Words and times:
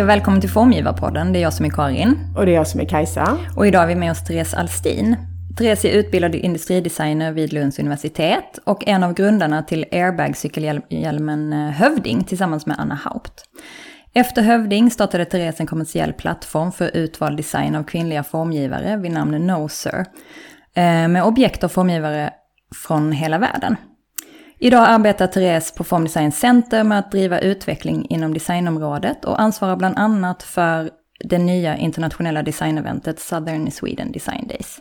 Hej 0.00 0.04
och 0.04 0.08
välkommen 0.08 0.40
till 0.40 0.50
Formgivarpodden. 0.50 1.32
Det 1.32 1.38
är 1.38 1.40
jag 1.40 1.52
som 1.52 1.66
är 1.66 1.70
Karin. 1.70 2.18
Och 2.36 2.46
det 2.46 2.52
är 2.52 2.54
jag 2.54 2.66
som 2.66 2.80
är 2.80 2.84
Kajsa. 2.84 3.38
Och 3.56 3.66
idag 3.66 3.82
är 3.82 3.86
vi 3.86 3.94
med 3.94 4.10
oss 4.10 4.24
Therese 4.24 4.54
Alstin. 4.54 5.16
Therese 5.58 5.84
är 5.84 5.92
utbildad 5.92 6.34
industridesigner 6.34 7.32
vid 7.32 7.52
Lunds 7.52 7.78
universitet 7.78 8.58
och 8.64 8.88
en 8.88 9.02
av 9.02 9.14
grundarna 9.14 9.62
till 9.62 9.84
airbag-cykelhjälmen 9.92 11.52
eh, 11.52 11.58
Hövding 11.58 12.24
tillsammans 12.24 12.66
med 12.66 12.80
Anna 12.80 12.94
Haupt. 12.94 13.44
Efter 14.12 14.42
Hövding 14.42 14.90
startade 14.90 15.24
Therese 15.24 15.60
en 15.60 15.66
kommersiell 15.66 16.12
plattform 16.12 16.72
för 16.72 16.96
utvald 16.96 17.36
design 17.36 17.74
av 17.74 17.82
kvinnliga 17.82 18.22
formgivare 18.22 18.96
vid 18.96 19.12
namn 19.12 19.46
NoSir. 19.46 20.04
Eh, 20.74 21.08
med 21.08 21.24
objekt 21.24 21.64
och 21.64 21.72
formgivare 21.72 22.30
från 22.86 23.12
hela 23.12 23.38
världen. 23.38 23.76
Idag 24.62 24.84
arbetar 24.88 25.26
Therese 25.26 25.74
på 25.74 25.84
Formdesign 25.84 26.32
Center 26.32 26.84
med 26.84 26.98
att 26.98 27.10
driva 27.10 27.38
utveckling 27.38 28.06
inom 28.10 28.34
designområdet 28.34 29.24
och 29.24 29.40
ansvarar 29.40 29.76
bland 29.76 29.98
annat 29.98 30.42
för 30.42 30.90
det 31.24 31.38
nya 31.38 31.76
internationella 31.76 32.42
designeventet 32.42 33.20
Southern 33.20 33.70
Sweden 33.70 34.12
Design 34.12 34.46
Days. 34.48 34.78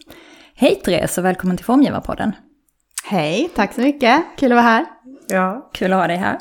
Hej 0.56 0.76
Therese 0.76 1.18
och 1.18 1.26
välkommen 1.26 1.58
till 1.58 1.66
Formgivarpodden. 1.66 2.32
Hej, 3.04 3.50
tack 3.56 3.74
så 3.74 3.82
mycket. 3.82 4.22
Kul 4.38 4.52
att 4.52 4.56
vara 4.56 4.66
här. 4.66 4.86
Ja. 5.28 5.70
Kul 5.74 5.94
att 5.94 6.00
ha 6.00 6.08
dig 6.08 6.18
här. 6.18 6.38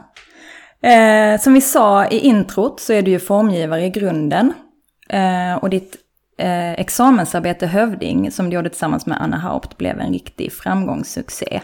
Eh, 0.82 1.40
som 1.40 1.54
vi 1.54 1.60
sa 1.60 2.06
i 2.06 2.18
introt 2.18 2.80
så 2.80 2.92
är 2.92 3.02
du 3.02 3.10
ju 3.10 3.18
formgivare 3.18 3.84
i 3.84 3.90
grunden. 3.90 4.52
Eh, 5.08 5.54
och 5.54 5.70
ditt 5.70 5.96
eh, 6.38 6.72
examensarbete 6.72 7.66
Hövding 7.66 8.30
som 8.30 8.50
du 8.50 8.56
gjorde 8.56 8.68
tillsammans 8.68 9.06
med 9.06 9.22
Anna 9.22 9.38
Haupt 9.38 9.76
blev 9.76 10.00
en 10.00 10.12
riktig 10.12 10.52
framgångssuccé. 10.52 11.60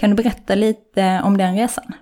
Kan 0.00 0.10
du 0.10 0.16
berätta 0.16 0.54
lite 0.54 1.20
om 1.24 1.36
den 1.36 1.56
resan? 1.56 1.92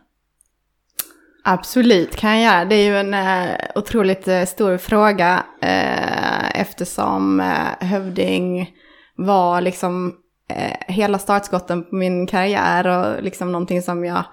Absolut 1.44 2.16
kan 2.16 2.40
jag 2.40 2.54
göra. 2.54 2.64
Det 2.64 2.74
är 2.74 2.84
ju 2.84 2.98
en 2.98 3.14
eh, 3.14 3.54
otroligt 3.74 4.28
eh, 4.28 4.44
stor 4.44 4.76
fråga 4.76 5.42
eh, 5.62 6.60
eftersom 6.60 7.40
eh, 7.40 7.86
Hövding 7.86 8.70
var 9.16 9.60
liksom 9.60 10.14
eh, 10.50 10.94
hela 10.94 11.18
startskotten 11.18 11.84
på 11.84 11.94
min 11.94 12.26
karriär 12.26 12.86
och 12.86 13.22
liksom 13.22 13.52
någonting 13.52 13.82
som 13.82 14.04
jag 14.04 14.24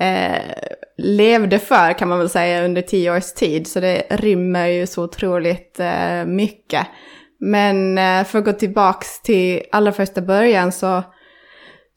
eh, 0.00 0.42
levde 0.98 1.58
för 1.58 1.98
kan 1.98 2.08
man 2.08 2.18
väl 2.18 2.28
säga 2.30 2.64
under 2.64 2.82
tio 2.82 3.16
års 3.16 3.32
tid. 3.32 3.66
Så 3.66 3.80
det 3.80 4.02
rymmer 4.10 4.66
ju 4.66 4.86
så 4.86 5.04
otroligt 5.04 5.80
eh, 5.80 6.24
mycket. 6.24 6.86
Men 7.40 7.98
eh, 7.98 8.24
för 8.24 8.38
att 8.38 8.44
gå 8.44 8.52
tillbaks 8.52 9.22
till 9.22 9.62
allra 9.72 9.92
första 9.92 10.20
början 10.20 10.72
så, 10.72 11.02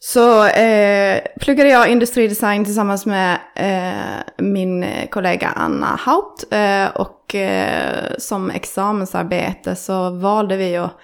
så 0.06 0.46
eh, 0.46 1.22
pluggade 1.40 1.70
jag 1.70 1.90
industridesign 1.90 2.66
tillsammans 2.66 3.06
med 3.06 3.40
eh, 3.56 4.44
min 4.44 4.86
kollega 5.09 5.48
Anna 5.48 5.86
Haupt. 5.86 6.44
Eh, 6.52 6.88
och 6.88 7.36
eh, 7.36 8.14
som 8.18 8.50
examensarbete 8.50 9.76
så 9.76 10.09
valde 10.09 10.58
vi 10.58 10.78
att 10.78 10.98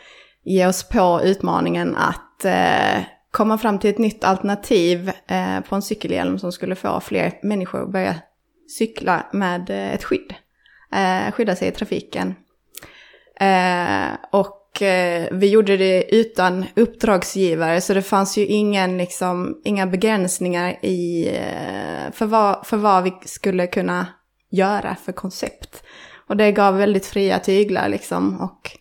ge 0.44 0.68
oss 0.68 0.90
på 0.90 1.22
utmaningen 1.24 1.96
att 1.96 2.46
eh, 2.46 3.04
komma 3.32 3.58
fram 3.58 3.80
till 3.80 3.90
ett 3.90 3.98
nytt 3.98 4.24
alternativ 4.24 5.12
eh, 5.28 5.60
på 5.70 5.76
en 5.76 5.82
cykelhjälm 5.82 6.40
som 6.40 6.52
skulle 6.52 6.76
få 6.76 7.00
fler 7.00 7.34
människor 7.44 7.84
att 7.84 7.92
börja 7.92 8.16
cykla 8.78 9.26
med 9.34 9.70
eh, 9.70 9.94
ett 9.94 10.04
skydd. 10.04 10.34
Eh, 10.92 11.32
skydda 11.32 11.56
sig 11.56 11.68
i 11.68 11.72
trafiken. 11.72 12.36
Eh, 13.40 14.14
och 14.70 14.82
eh, 14.82 15.28
vi 15.32 15.50
gjorde 15.50 15.78
det 15.78 16.16
utan 16.16 16.66
uppdragsgivare 16.76 17.82
så 17.82 17.94
det 17.94 18.02
fanns 18.02 18.38
ju 18.38 18.46
ingen, 18.46 18.98
liksom, 18.98 19.62
inga 19.64 19.88
begränsningar 19.88 20.86
i, 20.86 21.28
eh, 21.28 22.12
för, 22.12 22.26
vad, 22.26 22.68
för 22.68 22.78
vad 22.78 23.04
vi 23.04 23.14
skulle 23.26 23.68
kunna 23.68 24.08
göra 24.52 24.96
för 25.06 25.12
koncept. 25.12 25.84
Och 26.28 26.38
det 26.38 26.52
gav 26.52 26.78
väldigt 26.78 27.06
fria 27.06 27.40
tyglar 27.40 27.90
liksom. 27.90 28.42
Och 28.42 28.72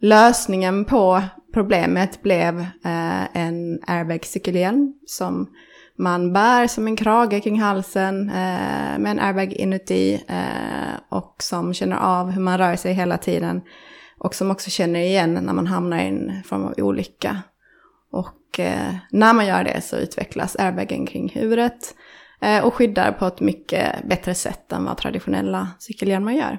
lösningen 0.00 0.84
på 0.84 1.22
problemet 1.54 2.22
blev 2.22 2.60
eh, 2.60 3.36
en 3.36 3.80
airbag-cykelhjälm 3.86 4.94
som 5.06 5.48
man 5.98 6.32
bär 6.32 6.66
som 6.66 6.86
en 6.86 6.96
krage 6.96 7.42
kring 7.42 7.60
halsen 7.60 8.28
eh, 8.28 8.98
med 8.98 9.06
en 9.06 9.20
airbag 9.20 9.52
inuti 9.52 10.24
eh, 10.28 11.00
och 11.08 11.36
som 11.38 11.74
känner 11.74 11.96
av 11.96 12.30
hur 12.30 12.42
man 12.42 12.58
rör 12.58 12.76
sig 12.76 12.92
hela 12.92 13.18
tiden 13.18 13.60
och 14.20 14.34
som 14.34 14.50
också 14.50 14.70
känner 14.70 15.00
igen 15.00 15.34
när 15.34 15.52
man 15.52 15.66
hamnar 15.66 15.98
i 15.98 16.08
en 16.08 16.42
form 16.44 16.64
av 16.64 16.74
olycka. 16.78 17.42
Och 18.12 18.60
eh, 18.60 18.94
när 19.10 19.32
man 19.32 19.46
gör 19.46 19.64
det 19.64 19.80
så 19.80 19.96
utvecklas 19.96 20.56
airbagen 20.56 21.06
kring 21.06 21.28
huvudet 21.28 21.94
eh, 22.40 22.64
och 22.64 22.74
skyddar 22.74 23.12
på 23.12 23.26
ett 23.26 23.40
mycket 23.40 24.04
bättre 24.04 24.34
sätt 24.34 24.72
än 24.72 24.84
vad 24.84 24.96
traditionella 24.96 25.68
cykelhjälmar 25.78 26.32
gör. 26.32 26.58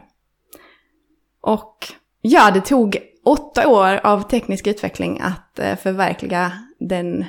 Och 1.42 1.88
ja, 2.22 2.52
det 2.52 2.62
tog 2.62 2.98
åtta 3.26 3.68
år 3.68 4.00
av 4.04 4.22
teknisk 4.22 4.68
utveckling 4.68 5.20
att 5.20 5.60
eh, 5.60 5.76
förverkliga 5.76 6.52
den 6.80 7.26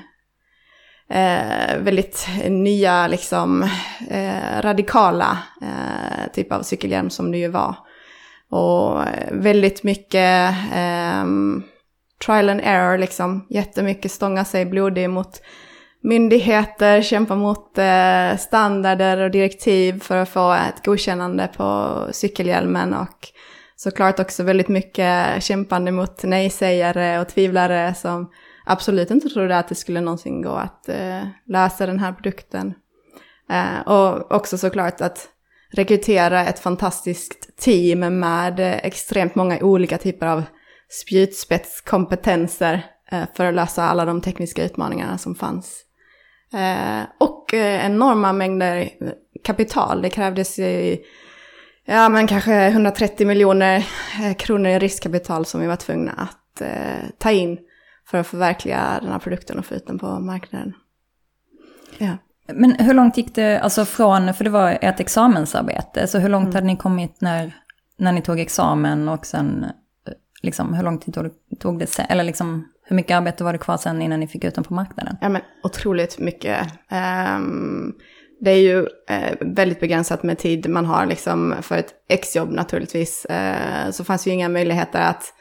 eh, 1.09 1.79
väldigt 1.79 2.29
nya, 2.49 3.07
liksom, 3.07 3.63
eh, 4.11 4.61
radikala 4.61 5.39
eh, 5.63 6.33
typ 6.33 6.53
av 6.53 6.63
cykelhjälm 6.63 7.11
som 7.11 7.33
det 7.33 7.39
ju 7.39 7.49
var. 7.49 7.77
Och 8.53 9.03
eh, 9.03 9.33
väldigt 9.33 9.83
mycket 9.83 10.55
ehm, 10.73 11.63
trial 12.27 12.49
and 12.49 12.61
error, 12.65 12.99
liksom. 12.99 13.47
Jättemycket 13.51 14.13
stånga 14.13 14.45
sig 14.45 14.67
blodig 14.67 15.11
mot 15.11 15.41
myndigheter, 16.03 17.03
kämpa 17.03 17.35
mot 17.35 17.79
eh, 17.79 18.37
standarder 18.39 19.21
och 19.21 19.31
direktiv 19.31 20.01
för 20.01 20.17
att 20.17 20.29
få 20.29 20.53
ett 20.53 20.85
godkännande 20.85 21.49
på 21.57 21.99
cykelhjälmen 22.13 22.95
och 22.95 23.29
såklart 23.77 24.21
också 24.21 24.43
väldigt 24.43 24.69
mycket 24.69 25.43
kämpande 25.43 25.93
mot 25.93 26.23
nej-sägare 26.23 27.21
och 27.21 27.29
tvivlare 27.29 27.95
som 27.95 28.31
absolut 28.67 29.11
inte 29.11 29.29
trodde 29.29 29.59
att 29.59 29.69
det 29.69 29.75
skulle 29.75 30.01
någonsin 30.01 30.43
gå 30.43 30.53
att 30.53 30.89
eh, 30.89 31.23
lösa 31.47 31.87
den 31.87 31.99
här 31.99 32.13
produkten. 32.13 32.75
Eh, 33.51 33.81
och 33.87 34.33
också 34.33 34.59
såklart 34.59 35.01
att 35.01 35.29
rekrytera 35.73 36.47
ett 36.47 36.59
fantastiskt 36.59 37.57
team 37.57 38.21
med 38.21 38.61
extremt 38.83 39.35
många 39.35 39.59
olika 39.59 39.99
typer 39.99 40.27
av 40.27 40.43
spjutspetskompetenser 40.89 42.87
eh, 43.11 43.25
för 43.35 43.47
att 43.47 43.55
lösa 43.55 43.85
alla 43.85 44.05
de 44.05 44.21
tekniska 44.21 44.65
utmaningarna 44.65 45.19
som 45.19 45.35
fanns. 45.35 45.85
Eh, 46.53 47.03
och 47.19 47.55
eh, 47.55 47.87
enorma 47.87 48.33
mängder 48.33 48.91
kapital. 49.45 50.03
Det 50.03 50.11
krävdes 50.11 50.59
ja, 51.85 52.09
men 52.09 52.27
kanske 52.27 52.67
130 52.67 53.27
miljoner 53.27 53.87
kronor 54.35 54.71
i 54.71 54.79
riskkapital 54.79 55.47
som 55.47 55.61
vi 55.61 55.67
var 55.67 55.77
tvungna 55.77 56.13
att 56.13 56.63
ta 57.19 57.31
in 57.31 57.59
för 58.07 58.19
att 58.19 58.27
förverkliga 58.27 58.99
den 59.03 59.13
här 59.13 59.19
produkten 59.19 59.59
och 59.59 59.67
få 59.67 59.75
ut 59.75 59.87
den 59.87 59.99
på 59.99 60.07
marknaden. 60.07 60.75
Ja. 61.99 62.17
Men 62.55 62.75
hur 62.75 62.95
långt 62.95 63.17
gick 63.17 63.35
det, 63.35 63.61
alltså 63.61 63.85
från, 63.85 64.35
för 64.35 64.45
det 64.45 64.51
var 64.51 64.79
ett 64.81 65.01
examensarbete, 65.01 66.07
så 66.07 66.19
hur 66.19 66.29
långt 66.29 66.45
mm. 66.45 66.55
hade 66.55 66.67
ni 66.67 66.77
kommit 66.77 67.21
när, 67.21 67.55
när 67.99 68.13
ni 68.13 68.23
tog 68.23 68.41
examen 68.41 69.09
och 69.09 69.27
sen, 69.27 69.65
eh, 69.65 70.13
liksom, 70.43 70.75
hur 70.75 70.85
lång 70.85 70.99
tid 70.99 71.15
tog, 71.15 71.31
tog 71.61 71.79
det 71.79 71.87
sen, 71.87 72.07
eller 72.09 72.25
liksom, 72.25 72.69
hur 72.85 72.97
mycket 72.97 73.17
arbete 73.17 73.45
var 73.45 73.53
det 73.53 73.59
kvar 73.59 73.77
sen 73.77 74.03
innan 74.03 74.21
ni 74.21 74.27
fick 74.27 74.45
ut 74.45 74.55
den 74.55 74.65
på 74.65 74.75
marknaden? 74.75 75.17
Ja 75.21 75.29
men 75.29 75.43
otroligt 75.63 76.19
mycket. 76.19 76.67
Um, 77.37 77.95
det 78.41 78.51
är 78.51 78.61
ju 78.61 78.87
eh, 79.09 79.37
väldigt 79.41 79.81
begränsat 79.81 80.23
med 80.23 80.39
tid 80.39 80.69
man 80.69 80.87
har 80.87 81.07
liksom 81.07 81.55
för 81.63 81.77
ett 81.77 81.95
exjobb 82.09 82.51
naturligtvis. 82.51 83.25
Eh, 83.25 83.91
så 83.91 84.05
fanns 84.05 84.27
ju 84.27 84.31
inga 84.31 84.49
möjligheter 84.49 85.01
att, 85.01 85.35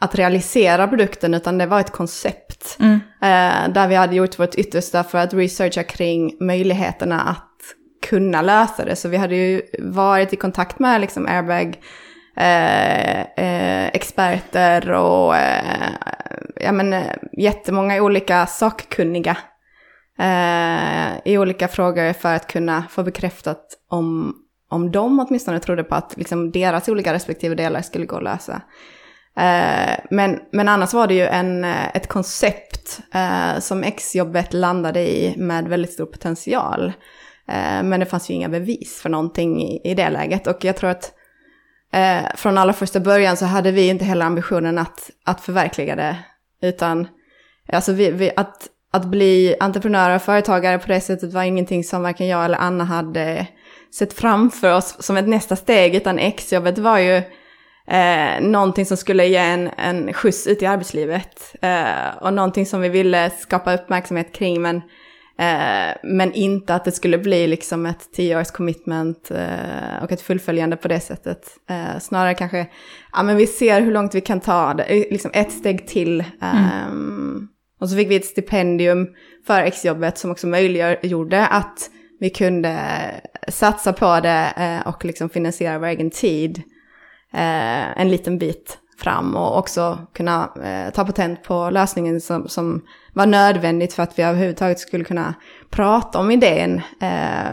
att 0.00 0.14
realisera 0.14 0.88
produkten 0.88 1.34
utan 1.34 1.58
det 1.58 1.66
var 1.66 1.80
ett 1.80 1.92
koncept. 1.92 2.76
Mm. 2.80 2.94
Eh, 3.22 3.72
där 3.72 3.88
vi 3.88 3.94
hade 3.94 4.16
gjort 4.16 4.38
vårt 4.38 4.54
yttersta 4.54 5.04
för 5.04 5.18
att 5.18 5.34
researcha 5.34 5.82
kring 5.82 6.36
möjligheterna 6.40 7.20
att 7.20 7.48
kunna 8.08 8.42
lösa 8.42 8.84
det. 8.84 8.96
Så 8.96 9.08
vi 9.08 9.16
hade 9.16 9.36
ju 9.36 9.62
varit 9.78 10.32
i 10.32 10.36
kontakt 10.36 10.78
med 10.78 11.00
liksom 11.00 11.26
airbag 11.26 11.78
eh, 12.36 13.20
eh, 13.20 13.86
experter 13.86 14.90
och 14.90 15.36
eh, 15.36 15.90
ja, 16.56 16.72
men, 16.72 17.04
jättemånga 17.32 18.02
olika 18.02 18.46
sakkunniga 18.46 19.36
i 21.24 21.38
olika 21.38 21.68
frågor 21.68 22.12
för 22.12 22.34
att 22.34 22.46
kunna 22.46 22.84
få 22.90 23.02
bekräftat 23.02 23.64
om, 23.90 24.34
om 24.70 24.90
de 24.90 25.20
åtminstone 25.20 25.60
trodde 25.60 25.84
på 25.84 25.94
att 25.94 26.16
liksom, 26.16 26.50
deras 26.50 26.88
olika 26.88 27.12
respektive 27.12 27.54
delar 27.54 27.82
skulle 27.82 28.06
gå 28.06 28.16
att 28.16 28.22
lösa. 28.22 28.62
Men, 30.10 30.40
men 30.52 30.68
annars 30.68 30.92
var 30.92 31.06
det 31.06 31.14
ju 31.14 31.26
en, 31.26 31.64
eh, 31.64 31.96
ett 31.96 32.08
koncept 32.08 33.00
eh, 33.14 33.60
som 33.60 33.82
exjobbet 33.82 34.52
landade 34.52 35.00
i 35.00 35.34
med 35.36 35.68
väldigt 35.68 35.92
stor 35.92 36.06
potential. 36.06 36.92
Eh, 37.48 37.82
men 37.82 38.00
det 38.00 38.06
fanns 38.06 38.30
ju 38.30 38.34
inga 38.34 38.48
bevis 38.48 39.00
för 39.02 39.08
någonting 39.08 39.62
i, 39.62 39.80
i 39.90 39.94
det 39.94 40.10
läget. 40.10 40.46
Och 40.46 40.64
jag 40.64 40.76
tror 40.76 40.90
att 40.90 41.12
eh, 41.92 42.22
från 42.34 42.58
allra 42.58 42.72
första 42.72 43.00
början 43.00 43.36
så 43.36 43.44
hade 43.44 43.72
vi 43.72 43.88
inte 43.88 44.04
heller 44.04 44.26
ambitionen 44.26 44.78
att, 44.78 45.10
att 45.24 45.40
förverkliga 45.40 45.96
det. 45.96 46.18
Utan 46.62 47.08
alltså 47.72 47.92
vi, 47.92 48.10
vi, 48.10 48.30
att, 48.36 48.68
att 48.92 49.04
bli 49.04 49.56
entreprenör 49.60 50.14
och 50.14 50.22
företagare 50.22 50.78
på 50.78 50.88
det 50.88 51.00
sättet 51.00 51.32
var 51.32 51.42
ingenting 51.42 51.84
som 51.84 52.02
varken 52.02 52.28
jag 52.28 52.44
eller 52.44 52.58
Anna 52.58 52.84
hade 52.84 53.46
sett 53.94 54.12
framför 54.12 54.74
oss 54.74 54.96
som 55.02 55.16
ett 55.16 55.28
nästa 55.28 55.56
steg, 55.56 55.94
utan 55.94 56.18
exjobbet 56.18 56.78
var 56.78 56.98
ju 56.98 57.22
eh, 57.88 58.40
någonting 58.40 58.86
som 58.86 58.96
skulle 58.96 59.26
ge 59.26 59.36
en, 59.36 59.70
en 59.76 60.12
skjuts 60.12 60.46
ut 60.46 60.62
i 60.62 60.66
arbetslivet. 60.66 61.54
Eh, 61.62 62.16
och 62.20 62.32
någonting 62.32 62.66
som 62.66 62.80
vi 62.80 62.88
ville 62.88 63.30
skapa 63.30 63.74
uppmärksamhet 63.74 64.32
kring, 64.32 64.62
men, 64.62 64.76
eh, 65.38 65.96
men 66.02 66.32
inte 66.32 66.74
att 66.74 66.84
det 66.84 66.92
skulle 66.92 67.18
bli 67.18 67.46
liksom 67.46 67.86
ett 67.86 68.12
tioårs 68.12 68.50
commitment 68.50 69.30
eh, 69.30 70.02
och 70.02 70.12
ett 70.12 70.20
fullföljande 70.20 70.76
på 70.76 70.88
det 70.88 71.00
sättet. 71.00 71.46
Eh, 71.70 71.98
snarare 72.00 72.34
kanske, 72.34 72.66
ja 73.12 73.22
men 73.22 73.36
vi 73.36 73.46
ser 73.46 73.80
hur 73.80 73.92
långt 73.92 74.14
vi 74.14 74.20
kan 74.20 74.40
ta 74.40 74.74
det, 74.74 74.84
eh, 74.84 75.04
liksom 75.10 75.30
ett 75.34 75.52
steg 75.52 75.86
till. 75.86 76.24
Mm. 76.42 77.48
Och 77.80 77.90
så 77.90 77.96
fick 77.96 78.10
vi 78.10 78.16
ett 78.16 78.24
stipendium 78.24 79.06
för 79.46 79.62
exjobbet 79.62 80.18
som 80.18 80.30
också 80.30 80.46
möjliggjorde 80.46 81.46
att 81.46 81.90
vi 82.20 82.30
kunde 82.30 82.78
satsa 83.48 83.92
på 83.92 84.20
det 84.20 84.52
eh, 84.56 84.88
och 84.88 85.04
liksom 85.04 85.28
finansiera 85.28 85.78
vår 85.78 85.86
egen 85.86 86.10
tid 86.10 86.62
eh, 87.32 88.00
en 88.00 88.08
liten 88.08 88.38
bit 88.38 88.78
fram 88.98 89.36
och 89.36 89.58
också 89.58 89.98
kunna 90.12 90.50
eh, 90.64 90.92
ta 90.92 91.04
patent 91.04 91.42
på 91.42 91.70
lösningen 91.70 92.20
som, 92.20 92.48
som 92.48 92.82
var 93.12 93.26
nödvändigt 93.26 93.92
för 93.92 94.02
att 94.02 94.18
vi 94.18 94.22
överhuvudtaget 94.22 94.78
skulle 94.78 95.04
kunna 95.04 95.34
prata 95.70 96.18
om 96.18 96.30
idén 96.30 96.80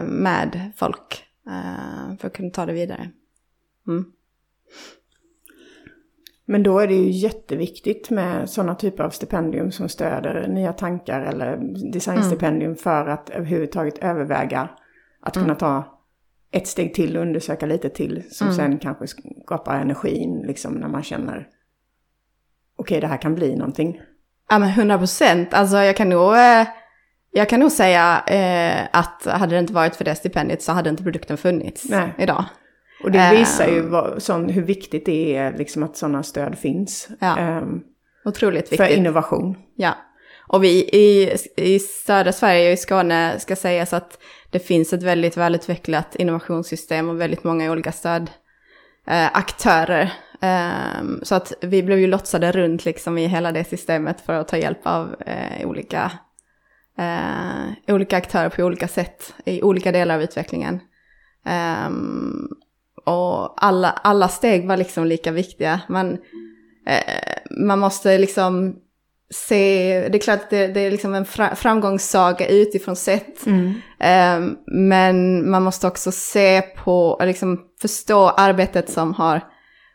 med 0.03 0.71
folk 0.77 1.23
för 2.19 2.27
att 2.27 2.33
kunna 2.33 2.49
ta 2.49 2.65
det 2.65 2.73
vidare. 2.73 3.09
Mm. 3.87 4.05
Men 6.45 6.63
då 6.63 6.79
är 6.79 6.87
det 6.87 6.95
ju 6.95 7.09
jätteviktigt 7.09 8.09
med 8.09 8.49
sådana 8.49 8.75
typer 8.75 9.03
av 9.03 9.09
stipendium 9.09 9.71
som 9.71 9.89
stöder 9.89 10.47
nya 10.47 10.73
tankar 10.73 11.21
eller 11.21 11.57
designstipendium 11.91 12.71
mm. 12.71 12.77
för 12.77 13.07
att 13.07 13.29
överhuvudtaget 13.29 13.97
överväga 13.97 14.69
att 15.21 15.35
mm. 15.35 15.45
kunna 15.45 15.55
ta 15.55 15.94
ett 16.55 16.67
steg 16.67 16.93
till 16.93 17.17
och 17.17 17.21
undersöka 17.21 17.65
lite 17.65 17.89
till 17.89 18.23
som 18.31 18.47
mm. 18.47 18.57
sen 18.57 18.79
kanske 18.79 19.07
skapar 19.43 19.79
energin 19.79 20.43
liksom 20.47 20.73
när 20.73 20.87
man 20.87 21.03
känner 21.03 21.35
okej 21.35 21.47
okay, 22.77 22.99
det 22.99 23.07
här 23.07 23.21
kan 23.21 23.35
bli 23.35 23.55
någonting. 23.55 24.01
Ja 24.49 24.59
men 24.59 24.69
hundra 24.69 24.97
procent, 24.97 25.53
alltså 25.53 25.77
jag 25.77 25.95
kan 25.95 26.09
nog, 26.09 26.33
eh, 26.33 26.67
jag 27.31 27.49
kan 27.49 27.59
nog 27.59 27.71
säga 27.71 28.23
eh, 28.27 28.87
att 28.91 29.25
hade 29.25 29.55
det 29.55 29.59
inte 29.59 29.73
varit 29.73 29.95
för 29.95 30.05
det 30.05 30.15
stipendiet 30.15 30.61
så 30.61 30.71
hade 30.71 30.89
inte 30.89 31.03
produkten 31.03 31.37
funnits 31.37 31.89
Nej. 31.89 32.13
idag. 32.17 32.45
Och 33.03 33.11
det 33.11 33.31
visar 33.31 33.67
ju 33.67 33.81
vad, 33.81 34.23
sån, 34.23 34.49
hur 34.49 34.63
viktigt 34.63 35.05
det 35.05 35.35
är 35.35 35.57
liksom 35.57 35.83
att 35.83 35.97
sådana 35.97 36.23
stöd 36.23 36.57
finns. 36.57 37.09
Ja. 37.19 37.59
Um, 37.59 37.83
Otroligt 38.25 38.63
viktigt. 38.63 38.77
För 38.77 38.97
innovation. 38.97 39.57
Ja. 39.75 39.93
Och 40.47 40.63
vi 40.63 40.69
i, 40.79 41.37
i 41.57 41.79
södra 41.79 42.31
Sverige 42.31 42.67
och 42.67 42.73
i 42.73 42.77
Skåne 42.77 43.39
ska 43.39 43.55
sägas 43.55 43.93
att 43.93 44.19
det 44.55 44.59
finns 44.59 44.93
ett 44.93 45.03
väldigt 45.03 45.37
välutvecklat 45.37 46.15
innovationssystem 46.15 47.09
och 47.09 47.21
väldigt 47.21 47.43
många 47.43 47.71
olika 47.71 47.91
stödaktörer. 47.91 50.13
Eh, 50.41 50.97
ehm, 50.99 51.19
så 51.23 51.35
att 51.35 51.53
vi 51.61 51.83
blev 51.83 51.99
ju 51.99 52.07
lotsade 52.07 52.51
runt 52.51 52.85
liksom 52.85 53.17
i 53.17 53.27
hela 53.27 53.51
det 53.51 53.63
systemet 53.63 54.21
för 54.21 54.33
att 54.33 54.47
ta 54.47 54.57
hjälp 54.57 54.79
av 54.83 55.15
eh, 55.25 55.67
olika, 55.67 56.11
eh, 56.97 57.65
olika 57.87 58.17
aktörer 58.17 58.49
på 58.49 58.63
olika 58.63 58.87
sätt 58.87 59.33
i 59.45 59.61
olika 59.61 59.91
delar 59.91 60.15
av 60.15 60.21
utvecklingen. 60.21 60.79
Ehm, 61.45 62.47
och 63.05 63.65
alla, 63.65 63.89
alla 63.89 64.27
steg 64.27 64.67
var 64.67 64.77
liksom 64.77 65.05
lika 65.05 65.31
viktiga. 65.31 65.81
Man, 65.89 66.17
man 67.67 67.79
måste 67.79 68.17
liksom 68.17 68.75
se, 69.33 70.09
det 70.09 70.17
är 70.17 70.19
klart 70.19 70.41
att 70.41 70.49
det, 70.49 70.67
det 70.67 70.79
är 70.79 70.91
liksom 70.91 71.13
en 71.13 71.25
fra, 71.25 71.55
framgångssaga 71.55 72.47
utifrån 72.47 72.95
sett. 72.95 73.45
Mm. 73.45 73.73
Eh, 73.99 74.55
men 74.67 75.49
man 75.51 75.63
måste 75.63 75.87
också 75.87 76.11
se 76.11 76.61
på, 76.61 77.21
liksom 77.23 77.61
förstå 77.81 78.29
arbetet 78.29 78.89
som 78.89 79.13
har 79.13 79.41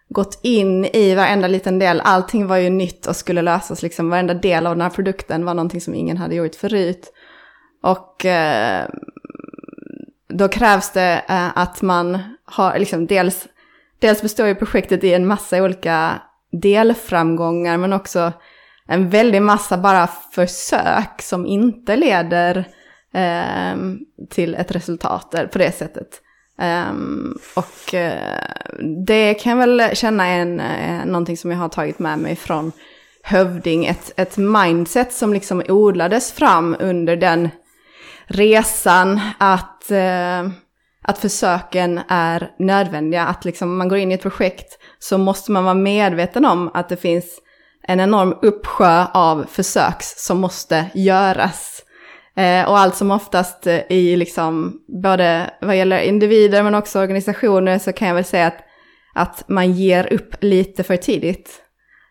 gått 0.09 0.41
in 0.43 0.85
i 0.85 1.15
varenda 1.15 1.49
liten 1.49 1.79
del. 1.79 2.01
Allting 2.05 2.47
var 2.47 2.57
ju 2.57 2.71
nytt 2.71 3.07
och 3.07 3.17
skulle 3.17 3.43
lösas, 3.43 3.83
liksom 3.83 4.11
varenda 4.11 4.35
del 4.35 4.67
av 4.67 4.75
den 4.75 4.83
här 4.83 4.91
produkten 4.91 5.45
var 5.45 5.55
någonting 5.55 5.81
som 5.81 5.95
ingen 5.95 6.17
hade 6.17 6.35
gjort 6.35 6.55
förut. 6.55 7.13
Och 7.83 8.25
eh, 8.25 8.89
då 10.29 10.49
krävs 10.49 10.93
det 10.93 11.23
eh, 11.29 11.59
att 11.59 11.83
man 11.83 12.19
har, 12.45 12.79
liksom 12.79 13.07
dels, 13.07 13.49
dels 13.99 14.23
består 14.23 14.47
ju 14.47 14.55
projektet 14.55 15.05
i 15.05 15.15
en 15.15 15.27
massa 15.27 15.63
olika 15.63 16.23
delframgångar, 16.53 17.77
men 17.77 17.93
också 17.93 18.33
en 18.91 19.11
väldig 19.11 19.43
massa 19.43 19.79
bara 19.79 20.07
försök 20.07 21.23
som 21.23 21.47
inte 21.47 21.97
leder 21.97 22.69
eh, 23.15 23.77
till 24.31 24.55
ett 24.55 24.71
resultat 24.71 25.35
på 25.53 25.59
det 25.59 25.73
sättet. 25.73 26.21
Um, 26.91 27.39
och 27.57 27.95
uh, 27.95 28.11
det 29.07 29.35
kan 29.35 29.59
jag 29.59 29.67
väl 29.67 29.97
känna 29.97 30.27
är 30.27 30.39
en, 30.39 30.61
uh, 30.61 31.07
någonting 31.07 31.37
som 31.37 31.51
jag 31.51 31.59
har 31.59 31.69
tagit 31.69 31.99
med 31.99 32.19
mig 32.19 32.37
från 32.37 32.73
Hövding. 33.23 33.87
Ett, 33.87 34.13
ett 34.17 34.37
mindset 34.37 35.13
som 35.13 35.33
liksom 35.33 35.63
odlades 35.69 36.33
fram 36.33 36.77
under 36.81 37.17
den 37.17 37.49
resan 38.27 39.21
att, 39.39 39.87
uh, 39.91 40.51
att 41.03 41.19
försöken 41.19 42.01
är 42.09 42.51
nödvändiga. 42.59 43.25
Att 43.25 43.45
liksom 43.45 43.77
man 43.77 43.89
går 43.89 43.99
in 43.99 44.11
i 44.11 44.15
ett 44.15 44.23
projekt 44.23 44.79
så 44.99 45.19
måste 45.19 45.53
man 45.53 45.65
vara 45.65 45.75
medveten 45.75 46.45
om 46.45 46.71
att 46.75 46.89
det 46.89 46.97
finns 46.97 47.41
en 47.91 48.01
enorm 48.01 48.35
uppsjö 48.43 49.05
av 49.15 49.45
försök 49.49 49.97
som 50.01 50.41
måste 50.41 50.87
göras. 50.95 51.83
Eh, 52.37 52.69
och 52.69 52.79
allt 52.79 52.95
som 52.95 53.11
oftast 53.11 53.67
eh, 53.67 53.81
i 53.89 54.17
liksom, 54.17 54.81
både 55.03 55.51
vad 55.61 55.77
gäller 55.77 55.99
individer 55.99 56.63
men 56.63 56.75
också 56.75 57.01
organisationer 57.01 57.79
så 57.79 57.93
kan 57.93 58.09
jag 58.09 58.15
väl 58.15 58.25
säga 58.25 58.47
att, 58.47 58.65
att 59.15 59.49
man 59.49 59.73
ger 59.73 60.13
upp 60.13 60.35
lite 60.41 60.83
för 60.83 60.97
tidigt. 60.97 61.63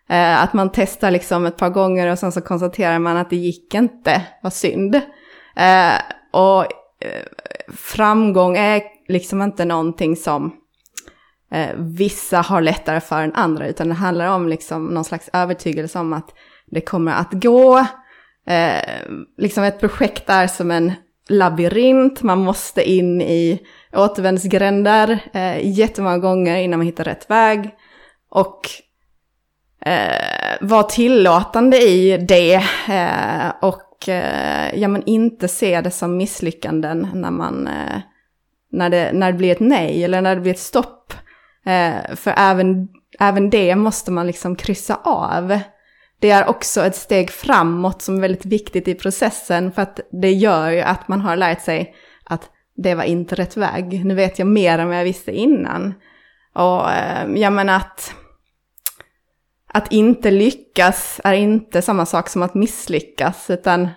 Eh, 0.09 0.43
att 0.43 0.53
man 0.53 0.69
testar 0.73 1.11
liksom 1.11 1.45
ett 1.45 1.57
par 1.57 1.69
gånger 1.69 2.11
och 2.11 2.19
sen 2.19 2.31
så 2.31 2.41
konstaterar 2.41 2.99
man 2.99 3.17
att 3.17 3.29
det 3.29 3.35
gick 3.35 3.73
inte, 3.73 4.21
vad 4.43 4.53
synd. 4.53 4.95
Eh, 5.55 5.93
och 6.31 6.61
eh, 6.61 7.25
framgång 7.75 8.57
är 8.57 8.81
liksom 9.07 9.41
inte 9.41 9.65
någonting 9.65 10.15
som 10.15 10.58
eh, 11.51 11.69
vissa 11.77 12.41
har 12.41 12.61
lättare 12.61 12.99
för 12.99 13.21
än 13.21 13.35
andra, 13.35 13.67
utan 13.67 13.87
det 13.87 13.93
handlar 13.93 14.27
om 14.27 14.49
liksom 14.49 14.85
någon 14.85 15.03
slags 15.03 15.29
övertygelse 15.33 15.99
om 15.99 16.13
att 16.13 16.33
det 16.71 16.81
kommer 16.81 17.11
att 17.11 17.31
gå. 17.31 17.85
Eh, 18.47 19.01
liksom 19.37 19.63
ett 19.63 19.79
projekt 19.79 20.29
är 20.29 20.47
som 20.47 20.71
en 20.71 20.93
labyrint, 21.29 22.21
man 22.21 22.39
måste 22.39 22.89
in 22.91 23.21
i 23.21 23.59
återvändsgränder 23.93 25.19
eh, 25.33 25.69
jättemånga 25.79 26.17
gånger 26.17 26.55
innan 26.55 26.79
man 26.79 26.85
hittar 26.85 27.03
rätt 27.03 27.29
väg. 27.29 27.69
Och 28.29 28.59
eh, 29.85 30.57
vara 30.61 30.83
tillåtande 30.83 31.77
i 31.77 32.17
det 32.17 32.53
eh, 32.89 33.49
och 33.61 34.09
eh, 34.09 34.79
ja, 34.79 34.87
men 34.87 35.03
inte 35.05 35.47
se 35.47 35.81
det 35.81 35.91
som 35.91 36.17
misslyckanden 36.17 37.07
när, 37.13 37.31
man, 37.31 37.67
eh, 37.67 38.01
när, 38.71 38.89
det, 38.89 39.11
när 39.13 39.31
det 39.31 39.37
blir 39.37 39.51
ett 39.51 39.59
nej 39.59 40.03
eller 40.03 40.21
när 40.21 40.35
det 40.35 40.41
blir 40.41 40.53
ett 40.53 40.59
stopp. 40.59 41.13
Eh, 41.69 42.15
för 42.15 42.33
även, 42.37 42.87
även 43.19 43.49
det 43.49 43.75
måste 43.75 44.11
man 44.11 44.27
liksom 44.27 44.55
kryssa 44.55 44.99
av. 45.03 45.59
Det 46.19 46.29
är 46.29 46.49
också 46.49 46.81
ett 46.81 46.95
steg 46.95 47.29
framåt 47.29 48.01
som 48.01 48.17
är 48.17 48.21
väldigt 48.21 48.45
viktigt 48.45 48.87
i 48.87 48.95
processen 48.95 49.71
för 49.71 49.81
att 49.81 49.99
det 50.11 50.31
gör 50.31 50.69
ju 50.69 50.81
att 50.81 51.07
man 51.07 51.21
har 51.21 51.35
lärt 51.35 51.61
sig 51.61 51.95
att 52.23 52.49
det 52.75 52.95
var 52.95 53.03
inte 53.03 53.35
rätt 53.35 53.57
väg. 53.57 54.05
Nu 54.05 54.15
vet 54.15 54.39
jag 54.39 54.47
mer 54.47 54.79
än 54.79 54.87
vad 54.87 54.97
jag 54.97 55.03
visste 55.03 55.31
innan. 55.31 55.93
Och 56.53 56.91
eh, 56.91 57.29
jag 57.35 57.53
menar 57.53 57.75
att, 57.75 58.13
att 59.67 59.91
inte 59.91 60.31
lyckas 60.31 61.21
är 61.23 61.33
inte 61.33 61.81
samma 61.81 62.05
sak 62.05 62.29
som 62.29 62.41
att 62.41 62.53
misslyckas, 62.53 63.49
utan 63.49 63.87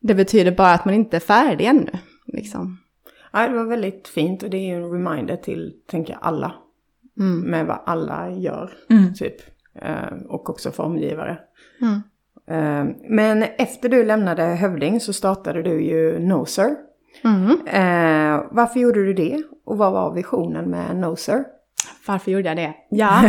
det 0.00 0.14
betyder 0.14 0.52
bara 0.52 0.72
att 0.72 0.84
man 0.84 0.94
inte 0.94 1.16
är 1.16 1.20
färdig 1.20 1.64
ännu. 1.64 1.92
Liksom. 2.26 2.78
Ja, 3.32 3.48
det 3.48 3.56
var 3.56 3.64
väldigt 3.64 4.08
fint 4.08 4.42
och 4.42 4.50
det 4.50 4.56
är 4.56 4.66
ju 4.66 4.74
en 4.74 4.90
reminder 4.90 5.36
till, 5.36 5.72
tänker 5.86 6.12
jag, 6.12 6.22
alla 6.22 6.54
mm. 7.18 7.50
med 7.50 7.66
vad 7.66 7.78
alla 7.86 8.30
gör. 8.30 8.70
Mm. 8.90 9.14
Typ. 9.14 9.36
Eh, 9.82 10.18
och 10.28 10.50
också 10.50 10.70
formgivare. 10.70 11.38
Mm. 11.80 12.02
Eh, 12.50 12.94
men 13.08 13.42
efter 13.42 13.88
du 13.88 14.04
lämnade 14.04 14.42
Hövding 14.42 15.00
så 15.00 15.12
startade 15.12 15.62
du 15.62 15.82
ju 15.82 16.18
Noser. 16.18 16.76
Mm. 17.24 17.50
Eh, 17.66 18.42
varför 18.50 18.80
gjorde 18.80 19.04
du 19.04 19.14
det? 19.14 19.42
Och 19.66 19.78
vad 19.78 19.92
var 19.92 20.14
visionen 20.14 20.70
med 20.70 20.96
Noser? 20.96 21.44
Varför 22.06 22.30
gjorde 22.30 22.48
jag 22.48 22.56
det? 22.56 22.74
Ja, 22.90 23.24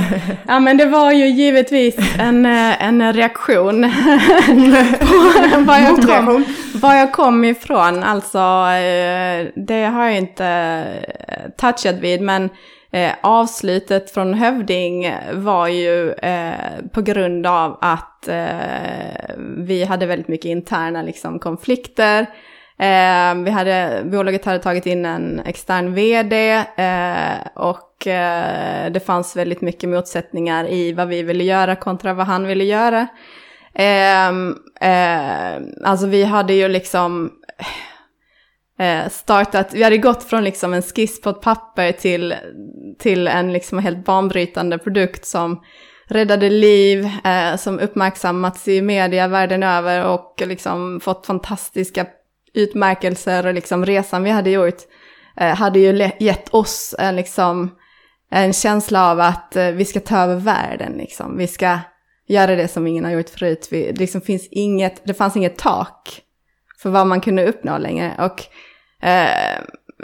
ja 0.47 0.59
men 0.59 0.77
det 0.77 0.85
var 0.85 1.11
ju 1.11 1.27
givetvis 1.27 1.95
en, 2.19 2.45
en 2.45 3.13
reaktion 3.13 3.81
på 5.53 5.59
var 5.59 5.77
jag, 5.77 6.25
kom, 6.25 6.45
var 6.81 6.95
jag 6.95 7.11
kom 7.11 7.43
ifrån. 7.43 8.03
Alltså, 8.03 8.65
det 9.55 9.85
har 9.85 10.05
jag 10.05 10.17
inte 10.17 10.85
touchat 11.57 11.95
vid, 11.95 12.21
men 12.21 12.49
Eh, 12.91 13.11
avslutet 13.21 14.11
från 14.11 14.33
Hövding 14.33 15.15
var 15.33 15.67
ju 15.67 16.11
eh, 16.11 16.85
på 16.93 17.01
grund 17.01 17.47
av 17.47 17.77
att 17.81 18.27
eh, 18.27 19.35
vi 19.57 19.83
hade 19.83 20.05
väldigt 20.05 20.27
mycket 20.27 20.45
interna 20.45 21.01
liksom, 21.01 21.39
konflikter. 21.39 22.21
Eh, 22.79 23.35
vi 23.35 23.51
hade, 23.51 24.01
bolaget 24.05 24.45
hade 24.45 24.59
tagit 24.59 24.85
in 24.85 25.05
en 25.05 25.41
extern 25.45 25.93
vd 25.93 26.51
eh, 26.75 27.47
och 27.55 28.07
eh, 28.07 28.91
det 28.91 29.05
fanns 29.05 29.35
väldigt 29.35 29.61
mycket 29.61 29.89
motsättningar 29.89 30.67
i 30.67 30.93
vad 30.93 31.07
vi 31.07 31.23
ville 31.23 31.43
göra 31.43 31.75
kontra 31.75 32.13
vad 32.13 32.27
han 32.27 32.47
ville 32.47 32.63
göra. 32.63 33.07
Eh, 33.73 34.29
eh 34.89 35.61
alltså 35.83 36.07
vi 36.07 36.23
hade 36.23 36.53
ju 36.53 36.67
liksom 36.67 37.31
eh, 38.79 39.09
startat, 39.09 39.73
vi 39.73 39.83
hade 39.83 39.97
gått 39.97 40.23
från 40.23 40.43
liksom 40.43 40.73
en 40.73 40.81
skiss 40.81 41.21
på 41.21 41.29
ett 41.29 41.41
papper 41.41 41.91
till, 41.91 42.35
till 42.99 43.27
en 43.27 43.53
liksom 43.53 43.79
helt 43.79 44.05
banbrytande 44.05 44.77
produkt 44.77 45.25
som 45.25 45.63
räddade 46.07 46.49
liv, 46.49 47.09
eh, 47.23 47.55
som 47.57 47.79
uppmärksammats 47.79 48.67
i 48.67 48.81
media 48.81 49.27
världen 49.27 49.63
över 49.63 50.05
och 50.05 50.43
liksom 50.45 50.99
fått 50.99 51.25
fantastiska 51.25 52.07
utmärkelser 52.53 53.45
och 53.47 53.53
liksom 53.53 53.85
resan 53.85 54.23
vi 54.23 54.29
hade 54.29 54.49
gjort 54.49 54.77
eh, 55.37 55.55
hade 55.55 55.79
ju 55.79 56.09
gett 56.19 56.49
oss 56.49 56.95
en, 56.99 57.15
liksom, 57.15 57.75
en 58.31 58.53
känsla 58.53 59.11
av 59.11 59.19
att 59.19 59.55
eh, 59.55 59.71
vi 59.71 59.85
ska 59.85 59.99
ta 59.99 60.17
över 60.17 60.35
världen. 60.35 60.93
Liksom. 60.93 61.37
Vi 61.37 61.47
ska 61.47 61.79
göra 62.27 62.55
det 62.55 62.67
som 62.67 62.87
ingen 62.87 63.05
har 63.05 63.11
gjort 63.11 63.29
förut. 63.29 63.67
Vi, 63.71 63.91
det, 63.91 63.99
liksom 63.99 64.21
finns 64.21 64.47
inget, 64.51 65.01
det 65.05 65.13
fanns 65.13 65.35
inget 65.35 65.57
tak 65.57 66.21
för 66.81 66.89
vad 66.89 67.07
man 67.07 67.21
kunde 67.21 67.47
uppnå 67.47 67.77
längre. 67.77 68.15
Och 68.19 68.43
eh, 69.07 69.63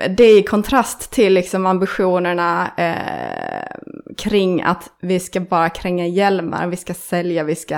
det 0.09 0.23
är 0.23 0.39
i 0.39 0.43
kontrast 0.43 1.11
till 1.11 1.33
liksom 1.33 1.65
ambitionerna 1.65 2.71
eh, 2.77 3.77
kring 4.17 4.61
att 4.61 4.89
vi 5.01 5.19
ska 5.19 5.39
bara 5.39 5.69
kränga 5.69 6.07
hjälmar, 6.07 6.67
vi 6.67 6.77
ska 6.77 6.93
sälja, 6.93 7.43
vi 7.43 7.55
ska 7.55 7.75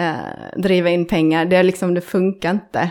eh, 0.00 0.56
driva 0.56 0.90
in 0.90 1.06
pengar. 1.06 1.44
Det, 1.44 1.56
är 1.56 1.62
liksom, 1.62 1.94
det 1.94 2.00
funkar 2.00 2.50
inte. 2.50 2.90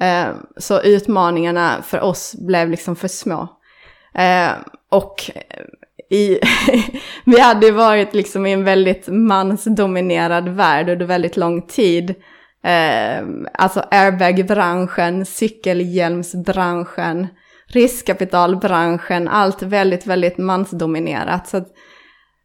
Eh, 0.00 0.28
så 0.56 0.82
utmaningarna 0.82 1.82
för 1.82 2.00
oss 2.00 2.34
blev 2.38 2.70
liksom 2.70 2.96
för 2.96 3.08
små. 3.08 3.48
Eh, 4.14 4.50
och 4.90 5.30
i, 6.10 6.38
vi 7.24 7.40
hade 7.40 7.70
varit 7.70 8.14
liksom 8.14 8.46
i 8.46 8.52
en 8.52 8.64
väldigt 8.64 9.08
mansdominerad 9.08 10.48
värld 10.48 10.88
under 10.88 11.06
väldigt 11.06 11.36
lång 11.36 11.62
tid. 11.62 12.14
Eh, 12.64 13.22
alltså 13.54 13.84
airbag-branschen, 13.90 15.26
cykelhjälmsbranschen, 15.26 17.26
riskkapitalbranschen, 17.66 19.28
allt 19.28 19.62
väldigt, 19.62 20.06
väldigt 20.06 20.38
mansdominerat. 20.38 21.48
Så 21.48 21.56
att 21.56 21.68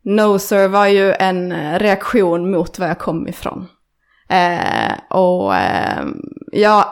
Noser 0.04 0.68
var 0.68 0.88
ju 0.88 1.14
en 1.14 1.52
eh, 1.52 1.80
reaktion 1.80 2.52
mot 2.52 2.80
var 2.80 2.88
jag 2.88 3.00
kom 3.00 3.28
ifrån. 3.28 3.68
Eh, 4.30 4.94
och 5.10 5.56
ehm, 5.56 6.22
eh, 6.54 6.62
jag, 6.62 6.86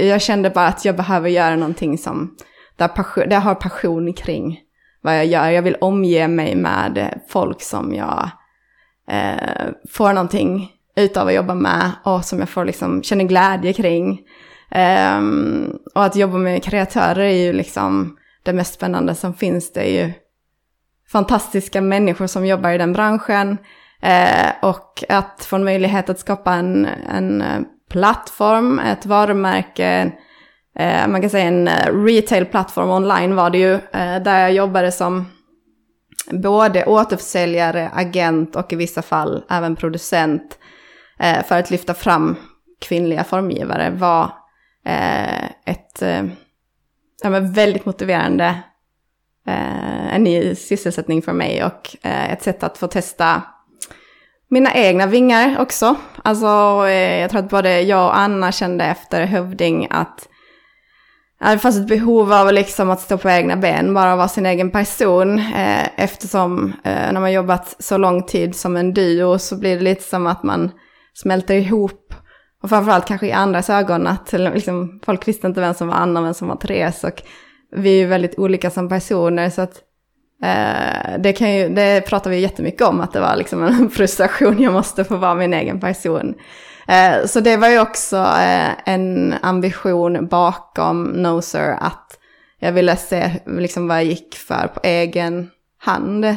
jag 0.00 0.22
kände 0.22 0.50
bara 0.50 0.66
att 0.66 0.84
jag 0.84 0.96
behöver 0.96 1.28
göra 1.28 1.56
någonting 1.56 1.98
som, 1.98 2.36
där, 2.76 2.88
passion, 2.88 3.28
där 3.28 3.36
jag 3.36 3.40
har 3.40 3.54
passion 3.54 4.12
kring 4.12 4.60
vad 5.02 5.18
jag 5.18 5.26
gör. 5.26 5.50
Jag 5.50 5.62
vill 5.62 5.76
omge 5.80 6.28
mig 6.28 6.56
med 6.56 7.20
folk 7.28 7.62
som 7.62 7.94
jag 7.94 8.30
eh, 9.08 9.68
får 9.90 10.12
någonting 10.12 10.73
utav 10.96 11.28
att 11.28 11.34
jobba 11.34 11.54
med 11.54 11.90
och 12.04 12.24
som 12.24 12.38
jag 12.38 12.48
får 12.48 12.64
liksom, 12.64 13.02
känner 13.02 13.24
glädje 13.24 13.72
kring. 13.72 14.20
Um, 15.18 15.78
och 15.94 16.04
att 16.04 16.16
jobba 16.16 16.38
med 16.38 16.62
kreatörer 16.62 17.20
är 17.20 17.44
ju 17.46 17.52
liksom 17.52 18.16
det 18.42 18.52
mest 18.52 18.74
spännande 18.74 19.14
som 19.14 19.34
finns. 19.34 19.72
Det 19.72 19.80
är 19.80 20.04
ju 20.04 20.12
fantastiska 21.08 21.80
människor 21.80 22.26
som 22.26 22.46
jobbar 22.46 22.70
i 22.70 22.78
den 22.78 22.92
branschen. 22.92 23.58
Uh, 24.04 24.52
och 24.62 25.04
att 25.08 25.44
få 25.44 25.56
en 25.56 25.64
möjlighet 25.64 26.10
att 26.10 26.18
skapa 26.18 26.52
en, 26.52 26.88
en 27.08 27.42
eh, 27.42 27.60
plattform, 27.90 28.78
ett 28.78 29.06
varumärke, 29.06 30.12
uh, 30.80 31.08
man 31.08 31.20
kan 31.20 31.30
säga 31.30 31.44
en 31.44 31.68
eh, 31.68 32.04
retail-plattform 32.04 32.90
online 32.90 33.34
var 33.34 33.50
det 33.50 33.58
ju, 33.58 33.74
uh, 33.74 34.22
där 34.24 34.40
jag 34.40 34.52
jobbade 34.52 34.92
som 34.92 35.26
både 36.30 36.84
återförsäljare, 36.84 37.90
agent 37.94 38.56
och 38.56 38.72
i 38.72 38.76
vissa 38.76 39.02
fall 39.02 39.44
även 39.50 39.76
producent 39.76 40.58
Eh, 41.18 41.44
för 41.44 41.58
att 41.58 41.70
lyfta 41.70 41.94
fram 41.94 42.36
kvinnliga 42.80 43.24
formgivare 43.24 43.90
var 43.90 44.24
eh, 44.86 45.44
ett 45.44 46.02
eh, 46.02 46.24
ja, 47.22 47.30
men 47.30 47.52
väldigt 47.52 47.86
motiverande, 47.86 48.46
eh, 49.46 50.14
en 50.14 50.24
ny 50.24 50.54
sysselsättning 50.54 51.22
för 51.22 51.32
mig 51.32 51.64
och 51.64 51.96
eh, 52.02 52.32
ett 52.32 52.42
sätt 52.42 52.62
att 52.62 52.78
få 52.78 52.86
testa 52.86 53.42
mina 54.48 54.74
egna 54.74 55.06
vingar 55.06 55.60
också. 55.60 55.96
Alltså 56.24 56.46
eh, 56.86 57.20
jag 57.20 57.30
tror 57.30 57.40
att 57.40 57.50
både 57.50 57.80
jag 57.80 58.06
och 58.06 58.18
Anna 58.18 58.52
kände 58.52 58.84
efter 58.84 59.24
Hövding 59.24 59.86
att 59.90 60.28
det 61.52 61.58
fanns 61.58 61.76
ett 61.76 61.88
behov 61.88 62.32
av 62.32 62.52
liksom 62.52 62.90
att 62.90 63.00
stå 63.00 63.18
på 63.18 63.30
egna 63.30 63.56
ben, 63.56 63.94
bara 63.94 64.16
vara 64.16 64.28
sin 64.28 64.46
egen 64.46 64.70
person. 64.70 65.38
Eh, 65.38 65.88
eftersom 65.96 66.72
eh, 66.84 67.12
när 67.12 67.20
man 67.20 67.32
jobbat 67.32 67.76
så 67.78 67.96
lång 67.96 68.22
tid 68.22 68.56
som 68.56 68.76
en 68.76 68.94
duo 68.94 69.38
så 69.38 69.56
blir 69.56 69.76
det 69.76 69.82
lite 69.82 70.02
som 70.02 70.26
att 70.26 70.42
man 70.42 70.70
smälter 71.14 71.54
ihop 71.54 72.14
och 72.62 72.68
framförallt 72.68 73.06
kanske 73.06 73.26
i 73.26 73.32
andras 73.32 73.70
ögon 73.70 74.06
att 74.06 74.32
liksom, 74.32 75.00
folk 75.04 75.28
visste 75.28 75.46
inte 75.46 75.60
vem 75.60 75.74
som 75.74 75.88
var 75.88 75.94
Anna 75.94 76.20
och 76.20 76.26
vem 76.26 76.34
som 76.34 76.48
var 76.48 76.56
Therese. 76.56 77.04
Och 77.04 77.22
vi 77.76 78.02
är 78.02 78.06
väldigt 78.06 78.38
olika 78.38 78.70
som 78.70 78.88
personer 78.88 79.50
så 79.50 79.62
att 79.62 79.82
eh, 80.42 81.18
det, 81.18 81.32
kan 81.32 81.54
ju, 81.54 81.68
det 81.68 82.06
pratar 82.06 82.30
vi 82.30 82.40
jättemycket 82.40 82.82
om 82.82 83.00
att 83.00 83.12
det 83.12 83.20
var 83.20 83.36
liksom 83.36 83.62
en 83.62 83.90
frustration, 83.94 84.62
jag 84.62 84.72
måste 84.72 85.04
få 85.04 85.16
vara 85.16 85.34
min 85.34 85.54
egen 85.54 85.80
person. 85.80 86.34
Eh, 86.88 87.26
så 87.26 87.40
det 87.40 87.56
var 87.56 87.68
ju 87.68 87.80
också 87.80 88.16
eh, 88.16 88.70
en 88.84 89.34
ambition 89.42 90.26
bakom 90.26 91.02
Noser 91.04 91.76
att 91.80 92.18
jag 92.58 92.72
ville 92.72 92.96
se 92.96 93.30
liksom 93.46 93.88
vad 93.88 93.96
jag 93.96 94.04
gick 94.04 94.34
för 94.34 94.70
på 94.74 94.80
egen 94.82 95.50
hand. 95.78 96.36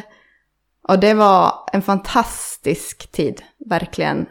Och 0.87 0.99
det 0.99 1.13
var 1.13 1.53
en 1.73 1.81
fantastisk 1.81 3.11
tid, 3.11 3.41
verkligen. 3.69 4.25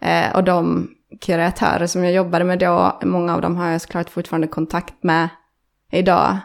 Eh, 0.00 0.36
och 0.36 0.44
de 0.44 0.88
kreatörer 1.20 1.86
som 1.86 2.04
jag 2.04 2.12
jobbade 2.12 2.44
med 2.44 2.58
då, 2.58 2.98
många 3.02 3.34
av 3.34 3.40
dem 3.40 3.56
har 3.56 3.70
jag 3.70 3.80
såklart 3.80 4.10
fortfarande 4.10 4.48
kontakt 4.48 5.02
med 5.02 5.28
idag. 5.92 6.36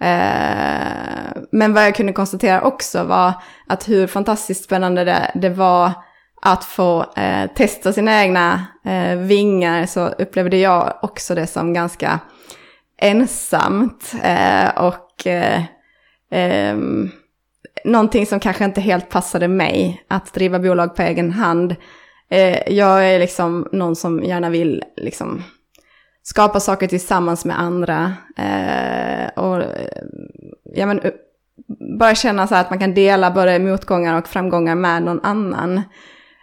Eh, 0.00 1.42
men 1.52 1.74
vad 1.74 1.84
jag 1.84 1.94
kunde 1.94 2.12
konstatera 2.12 2.62
också 2.62 3.04
var 3.04 3.32
att 3.66 3.88
hur 3.88 4.06
fantastiskt 4.06 4.64
spännande 4.64 5.04
det, 5.04 5.30
det 5.34 5.50
var 5.50 5.92
att 6.42 6.64
få 6.64 7.12
eh, 7.16 7.50
testa 7.54 7.92
sina 7.92 8.22
egna 8.22 8.66
eh, 8.84 9.16
vingar 9.16 9.86
så 9.86 10.06
upplevde 10.06 10.56
jag 10.56 10.98
också 11.02 11.34
det 11.34 11.46
som 11.46 11.72
ganska 11.72 12.20
ensamt 12.98 14.14
eh, 14.22 14.68
och 14.68 15.26
eh, 15.26 15.62
eh, 16.30 16.76
någonting 17.84 18.26
som 18.26 18.40
kanske 18.40 18.64
inte 18.64 18.80
helt 18.80 19.10
passade 19.10 19.48
mig 19.48 20.04
att 20.08 20.34
driva 20.34 20.58
bolag 20.58 20.96
på 20.96 21.02
egen 21.02 21.32
hand 21.32 21.76
Eh, 22.28 22.72
jag 22.72 23.08
är 23.08 23.18
liksom 23.18 23.68
någon 23.72 23.96
som 23.96 24.24
gärna 24.24 24.50
vill 24.50 24.82
liksom 24.96 25.42
skapa 26.22 26.60
saker 26.60 26.86
tillsammans 26.86 27.44
med 27.44 27.60
andra. 27.60 28.14
Eh, 28.36 29.28
och 29.28 29.62
ja, 30.74 30.86
men, 30.86 31.00
bara 31.98 32.14
känna 32.14 32.46
så 32.46 32.54
här 32.54 32.60
att 32.60 32.70
man 32.70 32.78
kan 32.78 32.94
dela 32.94 33.30
både 33.30 33.58
motgångar 33.58 34.18
och 34.18 34.28
framgångar 34.28 34.74
med 34.74 35.02
någon 35.02 35.20
annan. 35.24 35.82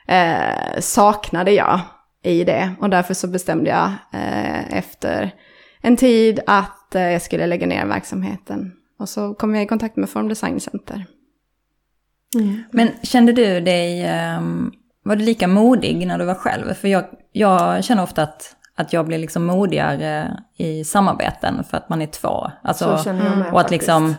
Eh, 0.08 0.80
saknade 0.80 1.52
jag 1.52 1.80
i 2.24 2.44
det. 2.44 2.72
Och 2.80 2.90
därför 2.90 3.14
så 3.14 3.28
bestämde 3.28 3.70
jag 3.70 3.92
eh, 4.14 4.78
efter 4.78 5.32
en 5.82 5.98
tid 5.98 6.40
att 6.48 6.96
eh, 6.96 7.12
jag 7.12 7.22
skulle 7.22 7.48
lägga 7.48 7.68
ner 7.68 7.86
verksamheten. 7.86 8.72
Och 9.00 9.10
så 9.10 9.34
kom 9.34 9.56
jag 9.56 9.64
i 9.64 9.68
kontakt 9.68 9.96
med 9.96 10.10
Form 10.10 10.28
Design 10.28 10.60
Center. 10.60 11.06
Mm. 12.36 12.64
Men 12.72 12.90
kände 13.04 13.34
du 13.34 13.60
dig 13.60 14.06
um 14.38 14.72
var 15.04 15.16
du 15.16 15.26
lika 15.26 15.48
modig 15.48 16.08
när 16.08 16.18
du 16.18 16.26
var 16.26 16.36
själv? 16.36 16.74
För 16.74 16.88
jag, 16.88 17.04
jag 17.32 17.84
känner 17.84 18.04
ofta 18.04 18.24
att, 18.24 18.56
att 18.76 18.94
jag 18.94 19.06
blir 19.06 19.18
liksom 19.18 19.46
modigare 19.46 20.38
i 20.58 20.84
samarbeten 20.84 21.64
för 21.64 21.78
att 21.78 21.90
man 21.90 22.02
är 22.02 22.08
två. 22.08 22.52
Alltså, 22.64 22.98
Så 22.98 23.04
känner 23.04 23.26
jag 23.26 23.38
med, 23.38 23.54
och 23.54 23.62
att 23.62 23.72
liksom 23.72 24.16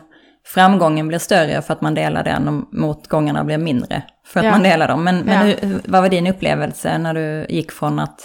framgången 0.47 1.09
blir 1.09 1.19
större 1.19 1.63
för 1.63 1.73
att 1.73 1.81
man 1.81 1.95
delar 1.95 2.25
den 2.25 2.49
och 2.49 2.75
motgångarna 2.75 3.45
blir 3.45 3.59
mindre 3.59 4.03
för 4.27 4.41
att 4.41 4.47
ja. 4.47 4.53
man 4.53 4.63
delar 4.63 4.89
dem. 4.89 5.05
Men, 5.05 5.19
men 5.21 5.49
ja. 5.49 5.57
hur, 5.61 5.81
vad 5.85 6.03
var 6.03 6.09
din 6.09 6.27
upplevelse 6.27 6.99
när 6.99 7.15
du 7.15 7.47
gick 7.49 7.73
från 7.73 7.99
att, 7.99 8.21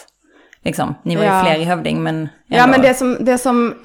liksom, 0.64 0.96
ni 1.04 1.16
var 1.16 1.24
ju 1.24 1.30
ja. 1.30 1.44
fler 1.44 1.60
i 1.60 1.64
Hövding 1.64 2.04
men 2.04 2.16
ändå. 2.16 2.30
Ja 2.48 2.68
men 2.68 2.82
det 2.82 2.94
som, 2.94 3.18
det 3.20 3.38
som 3.38 3.76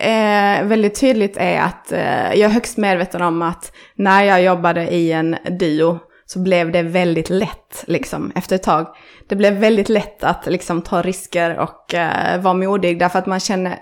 är 0.00 0.64
väldigt 0.64 1.00
tydligt 1.00 1.36
är 1.36 1.60
att 1.60 1.92
eh, 1.92 2.34
jag 2.34 2.40
är 2.40 2.48
högst 2.48 2.76
medveten 2.76 3.22
om 3.22 3.42
att 3.42 3.72
när 3.96 4.22
jag 4.22 4.42
jobbade 4.42 4.88
i 4.94 5.12
en 5.12 5.36
duo 5.58 5.98
så 6.30 6.38
blev 6.38 6.72
det 6.72 6.82
väldigt 6.82 7.30
lätt 7.30 7.84
liksom 7.86 8.32
efter 8.34 8.56
ett 8.56 8.62
tag. 8.62 8.86
Det 9.28 9.36
blev 9.36 9.54
väldigt 9.54 9.88
lätt 9.88 10.24
att 10.24 10.46
liksom 10.46 10.82
ta 10.82 11.02
risker 11.02 11.58
och 11.58 11.94
eh, 11.94 12.40
vara 12.40 12.54
modig 12.54 12.98
därför 12.98 13.18
att 13.18 13.26
man 13.26 13.40
känner, 13.40 13.78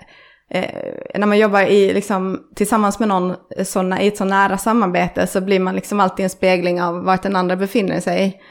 eh, 0.49 0.69
när 1.15 1.27
man 1.27 1.37
jobbar 1.37 1.61
i, 1.61 1.93
liksom, 1.93 2.39
tillsammans 2.55 2.99
med 2.99 3.07
någon 3.07 3.35
eh, 3.57 3.63
såna, 3.63 4.01
i 4.01 4.07
ett 4.07 4.17
så 4.17 4.25
nära 4.25 4.57
samarbete 4.57 5.27
så 5.27 5.41
blir 5.41 5.59
man 5.59 5.75
liksom 5.75 5.99
alltid 5.99 6.23
en 6.23 6.29
spegling 6.29 6.81
av 6.81 7.03
vart 7.03 7.23
den 7.23 7.35
andra 7.35 7.55
befinner 7.55 7.99
sig. 7.99 8.41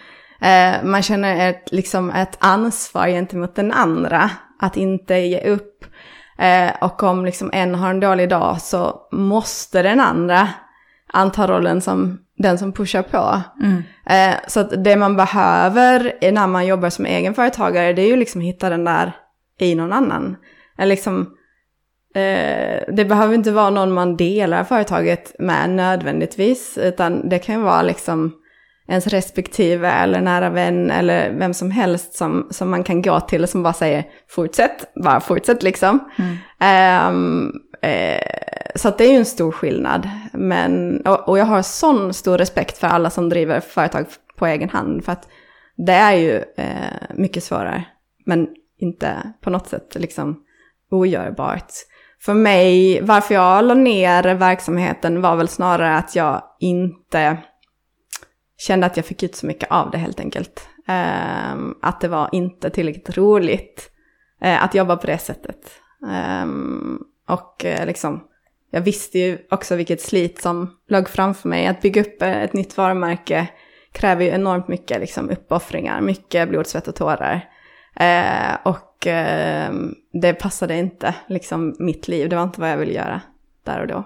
Eh, 0.40 0.84
man 0.84 1.02
känner 1.02 1.50
ett, 1.50 1.72
liksom 1.72 2.10
ett 2.10 2.36
ansvar 2.38 3.08
gentemot 3.08 3.54
den 3.54 3.72
andra 3.72 4.30
att 4.60 4.76
inte 4.76 5.14
ge 5.14 5.40
upp. 5.40 5.84
Eh, 6.38 6.70
och 6.80 7.02
om 7.02 7.24
liksom 7.24 7.50
en 7.52 7.74
har 7.74 7.90
en 7.90 8.00
dålig 8.00 8.28
dag 8.28 8.60
så 8.60 9.08
måste 9.12 9.82
den 9.82 10.00
andra 10.00 10.48
anta 11.12 11.46
rollen 11.48 11.80
som 11.80 12.25
den 12.38 12.58
som 12.58 12.72
pushar 12.72 13.02
på. 13.02 13.42
Mm. 13.62 13.82
Eh, 14.06 14.38
så 14.46 14.60
att 14.60 14.84
det 14.84 14.96
man 14.96 15.16
behöver 15.16 16.12
när 16.32 16.46
man 16.46 16.66
jobbar 16.66 16.90
som 16.90 17.06
egenföretagare 17.06 17.92
det 17.92 18.02
är 18.02 18.08
ju 18.08 18.16
liksom 18.16 18.40
hitta 18.40 18.70
den 18.70 18.84
där 18.84 19.12
i 19.60 19.74
någon 19.74 19.92
annan. 19.92 20.36
Eller 20.78 20.90
liksom, 20.90 21.20
eh, 22.14 22.82
det 22.88 23.04
behöver 23.08 23.34
inte 23.34 23.50
vara 23.50 23.70
någon 23.70 23.92
man 23.92 24.16
delar 24.16 24.64
företaget 24.64 25.36
med 25.38 25.70
nödvändigtvis, 25.70 26.78
utan 26.78 27.28
det 27.28 27.38
kan 27.38 27.54
ju 27.54 27.60
vara 27.60 27.82
liksom 27.82 28.32
ens 28.88 29.06
respektive 29.06 29.90
eller 29.90 30.20
nära 30.20 30.50
vän 30.50 30.90
eller 30.90 31.32
vem 31.32 31.54
som 31.54 31.70
helst 31.70 32.14
som, 32.14 32.48
som 32.50 32.70
man 32.70 32.84
kan 32.84 33.02
gå 33.02 33.20
till 33.20 33.42
och 33.42 33.48
som 33.48 33.62
bara 33.62 33.72
säger 33.72 34.04
fortsätt, 34.28 34.94
bara 35.04 35.20
fortsätt 35.20 35.62
liksom. 35.62 36.10
Mm. 36.18 37.10
Um, 37.10 37.52
eh, 37.86 38.20
så 38.74 38.90
det 38.90 39.04
är 39.04 39.10
ju 39.10 39.16
en 39.16 39.26
stor 39.26 39.52
skillnad. 39.52 40.10
Men, 40.32 41.00
och, 41.06 41.28
och, 41.28 41.38
jag 41.38 41.44
har 41.44 41.62
sån 41.62 42.14
stor 42.14 42.38
respekt 42.38 42.78
för 42.78 42.86
alla 42.86 43.10
som 43.10 43.28
driver 43.28 43.60
företag 43.60 44.06
på 44.36 44.46
egen 44.46 44.68
hand. 44.68 45.04
För 45.04 45.12
att 45.12 45.28
det 45.76 45.92
är 45.92 46.12
ju 46.12 46.44
eh, 46.56 47.14
mycket 47.14 47.44
svårare. 47.44 47.84
Men 48.24 48.48
inte 48.78 49.32
på 49.40 49.50
något 49.50 49.68
sätt 49.68 49.94
liksom 49.94 50.42
ogörbart. 50.90 51.72
För 52.20 52.34
mig, 52.34 53.00
varför 53.02 53.34
jag 53.34 53.64
la 53.64 53.74
ner 53.74 54.34
verksamheten 54.34 55.20
var 55.20 55.36
väl 55.36 55.48
snarare 55.48 55.96
att 55.96 56.16
jag 56.16 56.42
inte 56.60 57.38
kände 58.58 58.86
att 58.86 58.96
jag 58.96 59.06
fick 59.06 59.22
ut 59.22 59.36
så 59.36 59.46
mycket 59.46 59.70
av 59.70 59.90
det 59.90 59.98
helt 59.98 60.20
enkelt. 60.20 60.68
Um, 60.88 61.78
att 61.82 62.00
det 62.00 62.08
var 62.08 62.28
inte 62.32 62.70
tillräckligt 62.70 63.16
roligt 63.16 63.90
uh, 64.44 64.64
att 64.64 64.74
jobba 64.74 64.96
på 64.96 65.06
det 65.06 65.18
sättet. 65.18 65.70
Um, 66.42 67.00
och 67.26 67.64
eh, 67.64 67.86
liksom, 67.86 68.24
jag 68.70 68.80
visste 68.80 69.18
ju 69.18 69.38
också 69.50 69.76
vilket 69.76 70.00
slit 70.00 70.40
som 70.40 70.76
låg 70.88 71.08
framför 71.08 71.48
mig. 71.48 71.66
Att 71.66 71.82
bygga 71.82 72.00
upp 72.00 72.22
eh, 72.22 72.42
ett 72.42 72.52
nytt 72.52 72.76
varumärke 72.76 73.48
kräver 73.92 74.24
ju 74.24 74.30
enormt 74.30 74.68
mycket 74.68 75.00
liksom, 75.00 75.30
uppoffringar, 75.30 76.00
mycket 76.00 76.48
blod, 76.48 76.66
svett 76.66 76.88
och 76.88 76.94
tårar. 76.94 77.50
Eh, 77.96 78.56
och 78.64 79.06
eh, 79.06 79.74
det 80.12 80.32
passade 80.34 80.76
inte 80.76 81.14
liksom, 81.28 81.76
mitt 81.78 82.08
liv, 82.08 82.28
det 82.28 82.36
var 82.36 82.42
inte 82.42 82.60
vad 82.60 82.70
jag 82.70 82.76
ville 82.76 82.92
göra 82.92 83.20
där 83.64 83.80
och 83.80 83.86
då. 83.86 84.04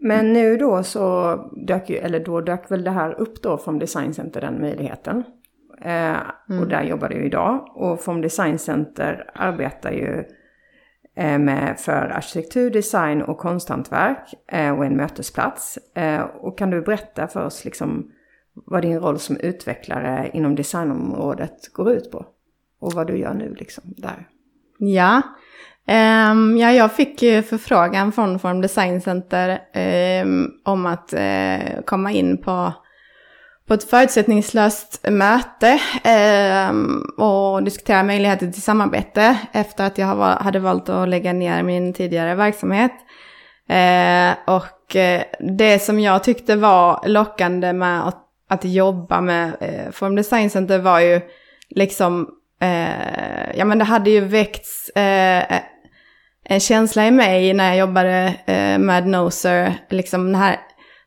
Men 0.00 0.32
nu 0.32 0.56
då 0.56 0.82
så 0.82 1.36
dök 1.66 1.90
ju, 1.90 1.96
eller 1.96 2.20
då 2.20 2.40
dök 2.40 2.70
väl 2.70 2.84
det 2.84 2.90
här 2.90 3.20
upp 3.20 3.42
då 3.42 3.58
från 3.58 3.78
Design 3.78 4.14
Center, 4.14 4.40
den 4.40 4.60
möjligheten. 4.60 5.24
Eh, 5.86 6.20
mm. 6.50 6.62
Och 6.62 6.68
där 6.68 6.82
jobbar 6.82 7.08
du 7.08 7.24
idag. 7.24 7.72
Och 7.74 8.00
From 8.00 8.20
Design 8.20 8.58
Center 8.58 9.30
arbetar 9.34 9.90
ju 9.90 10.24
eh, 11.16 11.38
med 11.38 11.80
för 11.80 11.92
arkitektur, 11.92 12.70
design 12.70 13.22
och 13.22 13.38
konsthantverk 13.38 14.34
eh, 14.52 14.78
och 14.78 14.84
en 14.84 14.96
mötesplats. 14.96 15.78
Eh, 15.94 16.20
och 16.20 16.58
kan 16.58 16.70
du 16.70 16.82
berätta 16.82 17.28
för 17.28 17.44
oss 17.44 17.64
liksom 17.64 18.10
vad 18.54 18.82
din 18.82 19.00
roll 19.00 19.18
som 19.18 19.36
utvecklare 19.36 20.30
inom 20.32 20.54
designområdet 20.54 21.72
går 21.72 21.92
ut 21.92 22.10
på? 22.10 22.26
Och 22.80 22.92
vad 22.92 23.06
du 23.06 23.18
gör 23.18 23.34
nu 23.34 23.54
liksom 23.54 23.84
där. 23.96 24.28
Ja, 24.78 25.22
Um, 25.88 26.56
ja, 26.58 26.72
jag 26.72 26.92
fick 26.92 27.22
ju 27.22 27.42
förfrågan 27.42 28.12
från 28.12 28.38
Form 28.38 28.60
Design 28.60 29.00
Center 29.00 29.60
um, 30.22 30.52
om 30.64 30.86
att 30.86 31.14
uh, 31.14 31.82
komma 31.84 32.12
in 32.12 32.42
på, 32.42 32.72
på 33.66 33.74
ett 33.74 33.90
förutsättningslöst 33.90 35.08
möte 35.08 35.80
eh, 36.04 36.70
och 37.24 37.62
diskutera 37.62 38.02
möjligheter 38.02 38.50
till 38.50 38.62
samarbete 38.62 39.38
efter 39.52 39.84
att 39.84 39.98
jag 39.98 40.06
hade 40.16 40.58
valt 40.58 40.88
att 40.88 41.08
lägga 41.08 41.32
ner 41.32 41.62
min 41.62 41.92
tidigare 41.92 42.34
verksamhet. 42.34 42.92
Eh, 43.68 44.54
och 44.54 44.96
eh, 44.96 45.22
det 45.40 45.78
som 45.78 46.00
jag 46.00 46.24
tyckte 46.24 46.56
var 46.56 47.08
lockande 47.08 47.72
med 47.72 48.08
att, 48.08 48.22
att 48.48 48.64
jobba 48.64 49.20
med 49.20 49.56
eh, 49.60 49.92
Form 49.92 50.16
Design 50.16 50.50
Center 50.50 50.78
var 50.78 51.00
ju 51.00 51.20
liksom, 51.70 52.28
eh, 52.60 53.56
ja 53.56 53.64
men 53.64 53.78
det 53.78 53.84
hade 53.84 54.10
ju 54.10 54.20
väckts 54.20 54.88
eh, 54.88 55.60
en 56.44 56.60
känsla 56.60 57.06
i 57.06 57.10
mig 57.10 57.54
när 57.54 57.68
jag 57.68 57.78
jobbade 57.78 58.34
eh, 58.46 58.78
med 58.78 59.06
Noser, 59.06 59.74
liksom 59.90 60.26
den 60.26 60.34
här, 60.34 60.56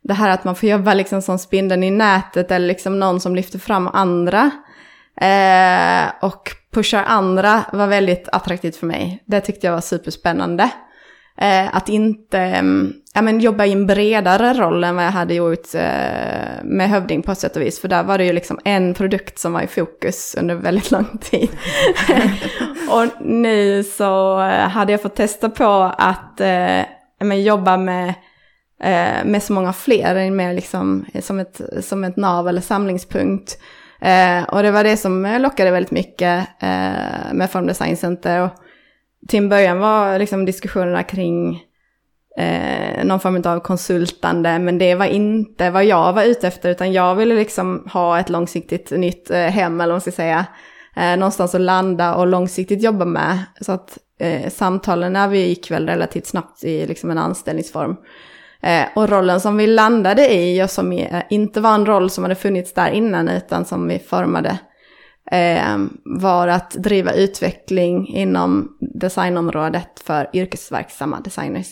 det 0.10 0.16
här 0.16 0.30
att 0.30 0.44
man 0.44 0.56
får 0.56 0.70
jobba 0.70 0.94
liksom 0.94 1.22
som 1.22 1.40
spindeln 1.40 1.84
i 1.84 1.92
nätet 1.92 2.52
eller 2.52 2.68
liksom 2.68 3.00
någon 3.00 3.20
som 3.20 3.36
lyfter 3.36 3.60
fram 3.60 3.88
andra. 3.88 4.52
Eh, 5.22 6.12
och 6.22 6.52
pushar 6.74 7.04
andra 7.04 7.64
var 7.74 7.88
väldigt 7.88 8.30
attraktivt 8.32 8.76
för 8.76 8.88
mig. 8.88 9.24
Det 9.26 9.42
tyckte 9.42 9.68
jag 9.68 9.74
var 9.74 9.82
superspännande. 9.82 10.70
Eh, 11.38 11.76
att 11.76 11.90
inte 11.90 12.40
mm, 12.40 12.94
ja, 13.14 13.22
men 13.22 13.40
jobba 13.40 13.66
i 13.66 13.72
en 13.72 13.88
bredare 13.88 14.54
roll 14.54 14.84
än 14.84 14.96
vad 14.96 15.06
jag 15.06 15.12
hade 15.12 15.34
gjort 15.34 15.76
eh, 15.76 16.64
med 16.64 16.90
Hövding 16.90 17.22
på 17.22 17.32
ett 17.32 17.40
sätt 17.40 17.56
och 17.56 17.62
vis. 17.62 17.82
För 17.82 17.88
där 17.88 18.04
var 18.04 18.18
det 18.18 18.26
ju 18.26 18.34
liksom 18.34 18.60
en 18.64 18.94
produkt 18.94 19.40
som 19.40 19.54
var 19.54 19.62
i 19.62 19.68
fokus 19.68 20.36
under 20.40 20.56
väldigt 20.56 20.92
lång 20.92 21.18
tid. 21.22 21.50
och 22.90 23.26
nu 23.26 23.84
så 23.84 24.42
eh, 24.42 24.70
hade 24.70 24.92
jag 24.92 25.02
fått 25.02 25.16
testa 25.16 25.50
på 25.50 25.94
att 25.98 26.42
eh, 26.42 26.82
men, 27.20 27.44
jobba 27.44 27.78
med, 27.78 28.14
eh, 28.84 29.26
med 29.26 29.44
så 29.44 29.54
många 29.54 29.74
fler, 29.74 30.32
mer 30.32 30.54
liksom, 30.54 31.06
eh, 31.14 31.22
som, 31.22 31.40
ett, 31.40 31.62
som 31.82 32.04
ett 32.04 32.18
nav 32.18 32.48
eller 32.48 32.62
samlingspunkt. 32.62 33.58
Eh, 34.02 34.44
och 34.44 34.64
det 34.64 34.72
var 34.72 34.84
det 34.84 34.98
som 34.98 35.26
eh, 35.26 35.40
lockade 35.40 35.72
väldigt 35.72 35.92
mycket 35.92 36.48
eh, 36.60 37.34
med 37.34 37.50
Form 37.52 37.68
Design 37.68 37.98
Center. 37.98 38.42
Och 38.42 38.50
till 39.28 39.40
en 39.40 39.50
början 39.50 39.80
var 39.80 40.20
liksom 40.20 40.46
diskussionerna 40.46 41.04
kring 41.04 41.64
eh, 42.38 43.06
någon 43.06 43.20
form 43.20 43.42
av 43.46 43.60
konsultande, 43.60 44.60
men 44.60 44.78
det 44.78 44.96
var 44.96 45.06
inte 45.06 45.70
vad 45.70 45.86
jag 45.86 46.14
var 46.14 46.24
ute 46.24 46.48
efter, 46.48 46.70
utan 46.70 46.94
jag 46.94 47.16
ville 47.16 47.36
liksom 47.36 47.88
ha 47.94 48.20
ett 48.20 48.30
långsiktigt 48.30 48.92
nytt 48.92 49.32
eh, 49.32 49.38
hem, 49.38 49.82
eller 49.82 49.92
vad 49.92 49.96
man 49.96 50.02
ska 50.02 50.12
säga, 50.12 50.46
eh, 50.96 51.18
någonstans 51.18 51.56
att 51.56 51.62
landa 51.62 52.16
och 52.16 52.28
långsiktigt 52.28 52.84
jobba 52.84 53.06
med. 53.06 53.40
Så 53.62 53.72
att 53.72 53.98
eh, 54.20 54.50
samtalen 54.50 55.30
vi 55.30 55.48
gick 55.48 55.72
väl 55.72 55.88
relativt 55.88 56.26
snabbt 56.26 56.64
i 56.64 56.86
liksom 56.86 57.12
en 57.12 57.18
anställningsform. 57.18 57.96
Eh, 58.64 58.86
och 58.96 59.10
rollen 59.10 59.42
som 59.42 59.58
vi 59.58 59.68
landade 59.68 60.34
i 60.34 60.64
och 60.64 60.70
som 60.70 60.92
eh, 60.92 61.24
inte 61.30 61.62
var 61.62 61.76
en 61.76 61.86
roll 61.86 62.10
som 62.10 62.24
hade 62.24 62.36
funnits 62.36 62.74
där 62.74 62.92
innan 62.92 63.30
utan 63.30 63.66
som 63.66 63.88
vi 63.88 64.00
formade 64.00 64.60
eh, 65.32 65.78
var 66.04 66.48
att 66.48 66.72
driva 66.72 67.12
utveckling 67.12 68.08
inom 68.08 68.78
designområdet 68.80 70.00
för 70.06 70.30
yrkesverksamma 70.34 71.20
designers 71.20 71.68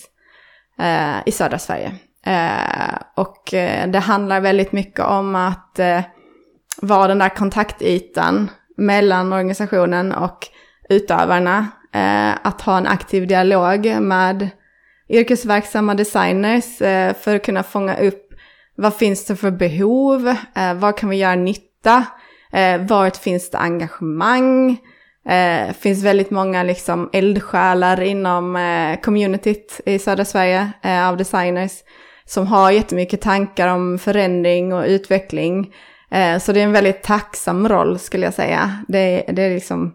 eh, 0.80 1.18
i 1.26 1.32
södra 1.32 1.58
Sverige. 1.58 1.96
Eh, 2.26 2.98
och 3.16 3.54
eh, 3.54 3.88
det 3.90 4.00
handlar 4.00 4.42
väldigt 4.42 4.72
mycket 4.72 5.06
om 5.06 5.36
att 5.36 5.80
eh, 5.80 6.02
vara 6.82 7.08
den 7.08 7.20
där 7.20 7.36
kontaktytan 7.36 8.50
mellan 8.78 9.34
organisationen 9.34 10.12
och 10.12 10.48
utövarna. 10.90 11.68
Eh, 11.94 12.32
att 12.44 12.62
ha 12.62 12.78
en 12.78 12.88
aktiv 12.88 13.28
dialog 13.28 14.02
med 14.02 14.50
yrkesverksamma 15.10 15.94
designers 15.94 16.82
eh, 16.82 17.14
för 17.14 17.36
att 17.36 17.46
kunna 17.46 17.64
fånga 17.64 17.98
upp 17.98 18.34
vad 18.76 18.96
finns 18.96 19.26
det 19.26 19.36
för 19.36 19.52
behov, 19.52 20.28
eh, 20.56 20.74
vad 20.74 20.98
kan 20.98 21.10
vi 21.10 21.18
göra 21.18 21.36
nytta, 21.36 22.06
eh, 22.54 22.82
vart 22.82 23.18
finns 23.18 23.50
det 23.50 23.58
engagemang, 23.58 24.78
det 25.28 25.66
eh, 25.68 25.74
finns 25.74 26.04
väldigt 26.04 26.32
många 26.32 26.64
liksom 26.64 27.10
eldsjälar 27.14 28.02
inom 28.02 28.56
eh, 28.56 29.00
communityt 29.00 29.82
i 29.86 30.00
södra 30.00 30.26
Sverige 30.26 30.72
eh, 30.84 31.08
av 31.08 31.18
designers 31.18 31.72
som 32.26 32.48
har 32.48 32.72
jättemycket 32.72 33.22
tankar 33.22 33.68
om 33.68 34.00
förändring 34.00 34.74
och 34.74 34.86
utveckling. 34.86 35.74
Eh, 36.12 36.40
så 36.40 36.54
det 36.54 36.60
är 36.60 36.64
en 36.64 36.72
väldigt 36.72 37.04
tacksam 37.04 37.70
roll 37.70 38.00
skulle 38.00 38.26
jag 38.26 38.34
säga. 38.34 38.84
Det, 38.88 39.24
det 39.28 39.42
är 39.42 39.54
liksom 39.54 39.94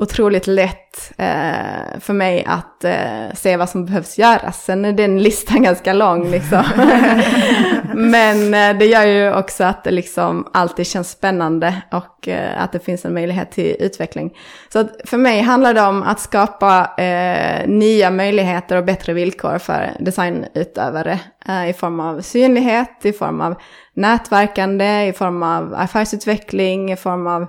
otroligt 0.00 0.46
lätt 0.46 1.12
eh, 1.18 2.00
för 2.00 2.12
mig 2.12 2.44
att 2.44 2.84
eh, 2.84 3.34
se 3.34 3.56
vad 3.56 3.68
som 3.68 3.86
behövs 3.86 4.18
göras. 4.18 4.64
Sen 4.64 4.84
är 4.84 4.92
den 4.92 5.22
listan 5.22 5.62
ganska 5.62 5.92
lång 5.92 6.30
liksom. 6.30 6.64
Men 7.94 8.54
eh, 8.54 8.78
det 8.78 8.86
gör 8.86 9.06
ju 9.06 9.34
också 9.34 9.64
att 9.64 9.84
det 9.84 9.90
liksom 9.90 10.48
alltid 10.52 10.86
känns 10.86 11.10
spännande 11.10 11.82
och 11.92 12.28
eh, 12.28 12.62
att 12.62 12.72
det 12.72 12.78
finns 12.78 13.04
en 13.04 13.14
möjlighet 13.14 13.50
till 13.50 13.76
utveckling. 13.78 14.36
Så 14.72 14.88
för 15.04 15.16
mig 15.16 15.40
handlar 15.40 15.74
det 15.74 15.82
om 15.82 16.02
att 16.02 16.20
skapa 16.20 16.90
eh, 16.98 17.68
nya 17.68 18.10
möjligheter 18.10 18.76
och 18.76 18.84
bättre 18.84 19.12
villkor 19.12 19.58
för 19.58 19.90
designutövare 20.00 21.20
eh, 21.48 21.68
i 21.68 21.72
form 21.72 22.00
av 22.00 22.20
synlighet, 22.20 23.04
i 23.04 23.12
form 23.12 23.40
av 23.40 23.54
nätverkande, 23.94 25.06
i 25.06 25.12
form 25.12 25.42
av 25.42 25.74
affärsutveckling, 25.74 26.92
i 26.92 26.96
form 26.96 27.26
av 27.26 27.46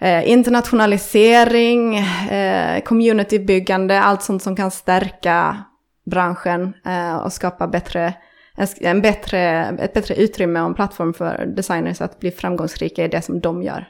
eh, 0.00 0.30
internationalisering, 0.30 1.96
eh, 2.30 2.82
communitybyggande, 2.82 4.00
allt 4.00 4.22
sånt 4.22 4.42
som 4.42 4.56
kan 4.56 4.70
stärka 4.70 5.64
branschen 6.10 6.74
eh, 6.86 7.16
och 7.16 7.32
skapa 7.32 7.66
bättre, 7.66 8.14
eh, 8.56 8.68
en 8.80 9.02
bättre, 9.02 9.40
ett 9.78 9.94
bättre 9.94 10.14
utrymme 10.14 10.60
och 10.60 10.66
en 10.66 10.74
plattform 10.74 11.14
för 11.14 11.46
designers 11.46 12.00
att 12.00 12.20
bli 12.20 12.30
framgångsrika 12.30 13.04
i 13.04 13.08
det 13.08 13.22
som 13.22 13.40
de 13.40 13.62
gör. 13.62 13.88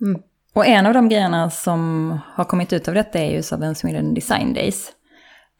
Mm. 0.00 0.20
Och 0.54 0.66
en 0.66 0.86
av 0.86 0.94
de 0.94 1.08
grejerna 1.08 1.50
som 1.50 2.18
har 2.34 2.44
kommit 2.44 2.72
ut 2.72 2.88
av 2.88 2.94
detta 2.94 3.18
är 3.18 3.32
ju 3.32 3.42
Southern 3.42 3.74
Sweden 3.74 4.14
Design 4.14 4.54
Days. 4.54 4.92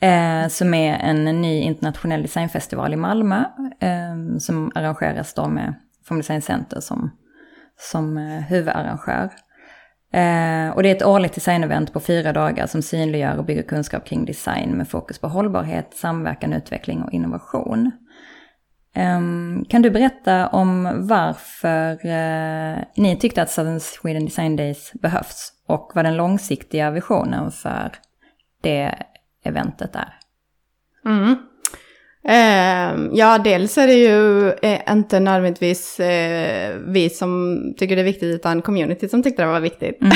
Eh, 0.01 0.49
som 0.49 0.75
är 0.75 0.99
en 0.99 1.25
ny 1.25 1.61
internationell 1.61 2.23
designfestival 2.23 2.93
i 2.93 2.97
Malmö. 2.97 3.45
Eh, 3.81 4.39
som 4.39 4.73
arrangeras 4.75 5.35
då 5.35 5.49
med 5.49 5.75
Form 6.05 6.19
Design 6.19 6.43
Center 6.43 6.81
som, 6.81 7.11
som 7.79 8.19
eh, 8.19 8.41
huvudarrangör. 8.41 9.31
Eh, 10.13 10.71
och 10.71 10.83
det 10.83 10.91
är 10.91 10.95
ett 10.97 11.07
årligt 11.07 11.35
designevent 11.35 11.93
på 11.93 12.01
fyra 12.01 12.33
dagar 12.33 12.67
som 12.67 12.83
synliggör 12.83 13.39
och 13.39 13.45
bygger 13.45 13.63
kunskap 13.63 14.05
kring 14.05 14.25
design 14.25 14.71
med 14.71 14.89
fokus 14.89 15.19
på 15.19 15.29
hållbarhet, 15.29 15.95
samverkan, 15.95 16.53
utveckling 16.53 17.03
och 17.03 17.13
innovation. 17.13 17.91
Ehm, 18.95 19.65
kan 19.69 19.83
du 19.83 19.91
berätta 19.91 20.49
om 20.49 21.07
varför 21.09 22.07
eh, 22.07 22.79
ni 22.97 23.17
tyckte 23.21 23.43
att 23.43 23.51
Southern 23.51 23.81
Sweden 23.81 24.25
Design 24.25 24.57
Days 24.57 24.93
behövs 24.93 25.53
och 25.67 25.93
vad 25.95 26.05
den 26.05 26.17
långsiktiga 26.17 26.91
visionen 26.91 27.51
för 27.51 27.93
det 28.63 28.95
eventet 29.45 29.97
är? 29.97 30.15
Mm. 31.07 31.37
Eh, 32.29 32.95
ja, 33.13 33.39
dels 33.39 33.79
är 33.79 33.87
det 33.87 33.95
ju 33.95 34.51
eh, 34.51 34.93
inte 34.93 35.21
nödvändigtvis 35.21 36.01
eh, 36.01 36.75
vi 36.87 37.11
som 37.11 37.61
tycker 37.77 37.97
det 37.97 38.03
är 38.03 38.05
viktigt, 38.05 38.35
utan 38.35 38.63
community 38.63 39.09
som 39.09 39.23
tyckte 39.23 39.43
det 39.43 39.49
var 39.49 39.61
viktigt. 39.61 40.01
Mm. 40.01 40.13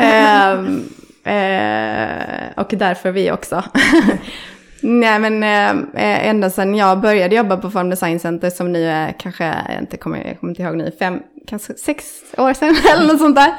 Ehm, 0.00 0.82
eh, 1.24 2.62
och 2.62 2.74
därför 2.76 3.10
vi 3.10 3.30
också. 3.30 3.64
Nej 4.80 5.18
men 5.18 5.42
eh, 5.42 6.28
ända 6.28 6.50
sedan 6.50 6.74
jag 6.74 7.00
började 7.00 7.36
jobba 7.36 7.56
på 7.56 7.70
Form 7.70 7.90
Design 7.90 8.20
Center 8.20 8.50
som 8.50 8.72
nu 8.72 8.84
är 8.84 9.14
kanske, 9.18 9.44
jag 9.44 9.78
inte 9.78 9.96
kommer, 9.96 10.26
jag 10.26 10.40
kommer 10.40 10.50
inte 10.50 10.62
ihåg 10.62 10.76
nu, 10.76 10.92
fem, 10.98 11.20
kanske 11.46 11.74
sex 11.74 12.22
år 12.36 12.52
sedan 12.52 12.76
eller 12.92 13.06
något 13.06 13.20
sånt 13.20 13.36
där. 13.36 13.52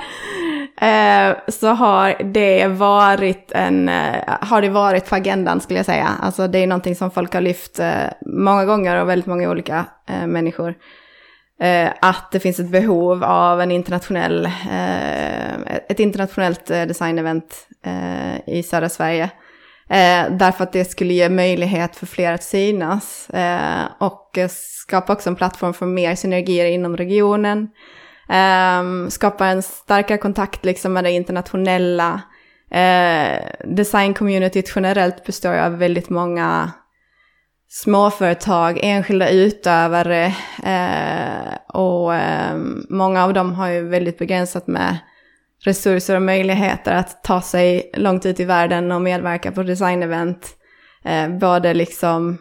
Eh, 0.82 1.36
så 1.48 1.68
har 1.68 2.24
det 2.24 2.68
varit 2.68 3.52
en, 3.52 3.90
eh, 3.90 4.16
har 4.26 4.62
det 4.62 4.70
varit 4.70 5.10
på 5.10 5.16
agendan 5.16 5.62
skulle 5.62 5.80
jag 5.80 5.86
säga. 5.86 6.10
Alltså 6.22 6.48
det 6.48 6.60
är 6.60 6.68
någonting 6.68 6.96
som 6.96 7.12
folk 7.12 7.34
har 7.34 7.42
lyft 7.42 7.80
eh, 7.80 8.06
många 8.26 8.66
gånger 8.66 9.02
och 9.02 9.10
väldigt 9.10 9.26
många 9.26 9.50
olika 9.50 9.86
eh, 10.10 10.28
människor. 10.28 10.76
Eh, 11.62 11.90
att 12.02 12.32
det 12.32 12.40
finns 12.40 12.60
ett 12.60 12.72
behov 12.72 13.24
av 13.24 13.62
en 13.62 13.72
internationell, 13.72 14.46
eh, 14.46 15.54
ett 15.90 16.00
internationellt 16.00 16.66
designevent 16.66 17.68
i 18.46 18.64
södra 18.64 18.90
Sverige. 18.90 19.30
Eh, 19.90 20.32
därför 20.32 20.64
att 20.64 20.74
det 20.74 20.86
skulle 20.86 21.14
ge 21.14 21.30
möjlighet 21.30 21.96
för 21.96 22.06
fler 22.06 22.34
att 22.34 22.44
synas 22.44 23.30
eh, 23.30 23.86
och 24.00 24.38
skapa 24.52 25.14
också 25.14 25.30
en 25.30 25.36
plattform 25.36 25.74
för 25.74 25.86
mer 25.86 26.16
synergier 26.16 26.66
inom 26.66 26.98
regionen. 26.98 27.68
Eh, 28.30 29.10
skapa 29.10 29.48
en 29.48 29.64
starkare 29.64 30.18
kontakt 30.18 30.66
liksom 30.66 30.94
med 30.94 31.04
det 31.04 31.12
internationella. 31.12 32.22
Eh, 32.72 33.40
designcommunityt 33.66 34.74
generellt 34.76 35.26
består 35.26 35.54
av 35.54 35.78
väldigt 35.78 36.10
många 36.10 36.72
småföretag, 37.70 38.80
enskilda 38.82 39.30
utövare 39.30 40.26
eh, 40.64 41.56
och 41.68 42.16
eh, 42.16 42.58
många 42.90 43.24
av 43.24 43.34
dem 43.34 43.54
har 43.54 43.68
ju 43.68 43.88
väldigt 43.88 44.18
begränsat 44.18 44.68
med 44.68 44.98
resurser 45.64 46.16
och 46.16 46.22
möjligheter 46.22 46.96
att 46.96 47.24
ta 47.24 47.42
sig 47.42 47.92
långt 47.94 48.26
ut 48.26 48.40
i 48.40 48.46
världen 48.46 48.92
och 48.92 49.02
medverka 49.02 49.52
på 49.52 49.64
designevent. 49.64 50.58
Eh, 51.06 51.30
både 51.30 51.74
liksom 51.74 52.38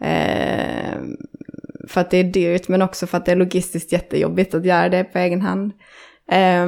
eh, 0.00 0.98
för 1.88 2.00
att 2.00 2.10
det 2.10 2.16
är 2.16 2.24
dyrt 2.24 2.68
men 2.68 2.82
också 2.82 3.06
för 3.06 3.18
att 3.18 3.26
det 3.26 3.32
är 3.32 3.36
logistiskt 3.36 3.92
jättejobbigt 3.92 4.54
att 4.54 4.64
göra 4.64 4.88
det 4.88 5.04
på 5.04 5.18
egen 5.18 5.42
hand. 5.42 5.72
Eh, 6.30 6.66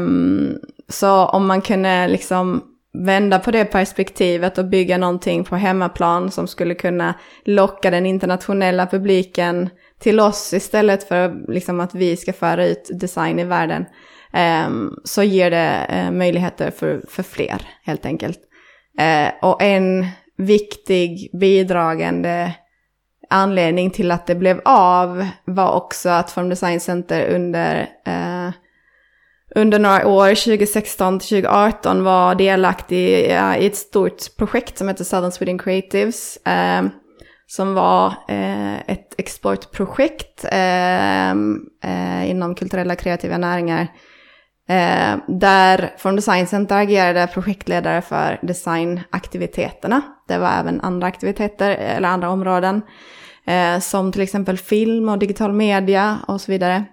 så 0.88 1.26
om 1.26 1.46
man 1.46 1.60
kunde 1.60 2.08
liksom 2.08 2.62
vända 2.98 3.38
på 3.38 3.50
det 3.50 3.64
perspektivet 3.64 4.58
och 4.58 4.64
bygga 4.64 4.98
någonting 4.98 5.44
på 5.44 5.56
hemmaplan 5.56 6.30
som 6.30 6.46
skulle 6.48 6.74
kunna 6.74 7.14
locka 7.44 7.90
den 7.90 8.06
internationella 8.06 8.86
publiken 8.86 9.70
till 9.98 10.20
oss 10.20 10.52
istället 10.52 11.08
för 11.08 11.52
liksom 11.52 11.80
att 11.80 11.94
vi 11.94 12.16
ska 12.16 12.32
föra 12.32 12.66
ut 12.66 12.90
design 13.00 13.38
i 13.38 13.44
världen 13.44 13.84
Ehm, 14.36 14.90
så 15.04 15.22
ger 15.22 15.50
det 15.50 15.86
eh, 15.88 16.10
möjligheter 16.10 16.70
för, 16.70 17.02
för 17.08 17.22
fler 17.22 17.62
helt 17.82 18.06
enkelt. 18.06 18.38
Eh, 18.98 19.28
och 19.42 19.62
en 19.62 20.06
viktig 20.36 21.30
bidragande 21.40 22.52
anledning 23.30 23.90
till 23.90 24.10
att 24.10 24.26
det 24.26 24.34
blev 24.34 24.60
av 24.64 25.26
var 25.44 25.72
också 25.72 26.08
att 26.08 26.30
Form 26.30 26.48
Design 26.48 26.80
Center 26.80 27.34
under, 27.34 27.80
eh, 28.06 28.52
under 29.54 29.78
några 29.78 30.06
år, 30.06 30.28
2016 30.28 31.18
till 31.18 31.28
2018, 31.28 32.04
var 32.04 32.34
delaktig 32.34 33.08
i, 33.08 33.22
i 33.60 33.66
ett 33.66 33.76
stort 33.76 34.36
projekt 34.36 34.78
som 34.78 34.88
heter 34.88 35.04
Southern 35.04 35.32
Sweden 35.32 35.58
Creatives. 35.58 36.36
Eh, 36.36 36.82
som 37.46 37.74
var 37.74 38.06
eh, 38.28 38.76
ett 38.76 39.14
exportprojekt 39.18 40.44
ehm, 40.52 41.60
eh, 41.84 42.30
inom 42.30 42.54
kulturella 42.54 42.96
kreativa 42.96 43.38
näringar 43.38 43.88
Eh, 44.68 45.16
där 45.28 45.94
Form 45.98 46.16
Design 46.16 46.46
Center 46.46 46.76
agerade 46.76 47.26
projektledare 47.26 48.02
för 48.02 48.38
designaktiviteterna. 48.42 50.02
Det 50.28 50.38
var 50.38 50.50
även 50.60 50.80
andra 50.80 51.06
aktiviteter 51.06 51.70
eller 51.70 52.08
andra 52.08 52.30
områden. 52.30 52.82
Eh, 53.46 53.80
som 53.80 54.12
till 54.12 54.22
exempel 54.22 54.58
film 54.58 55.08
och 55.08 55.18
digital 55.18 55.52
media 55.52 56.18
och 56.28 56.40
så 56.40 56.52
vidare. 56.52 56.84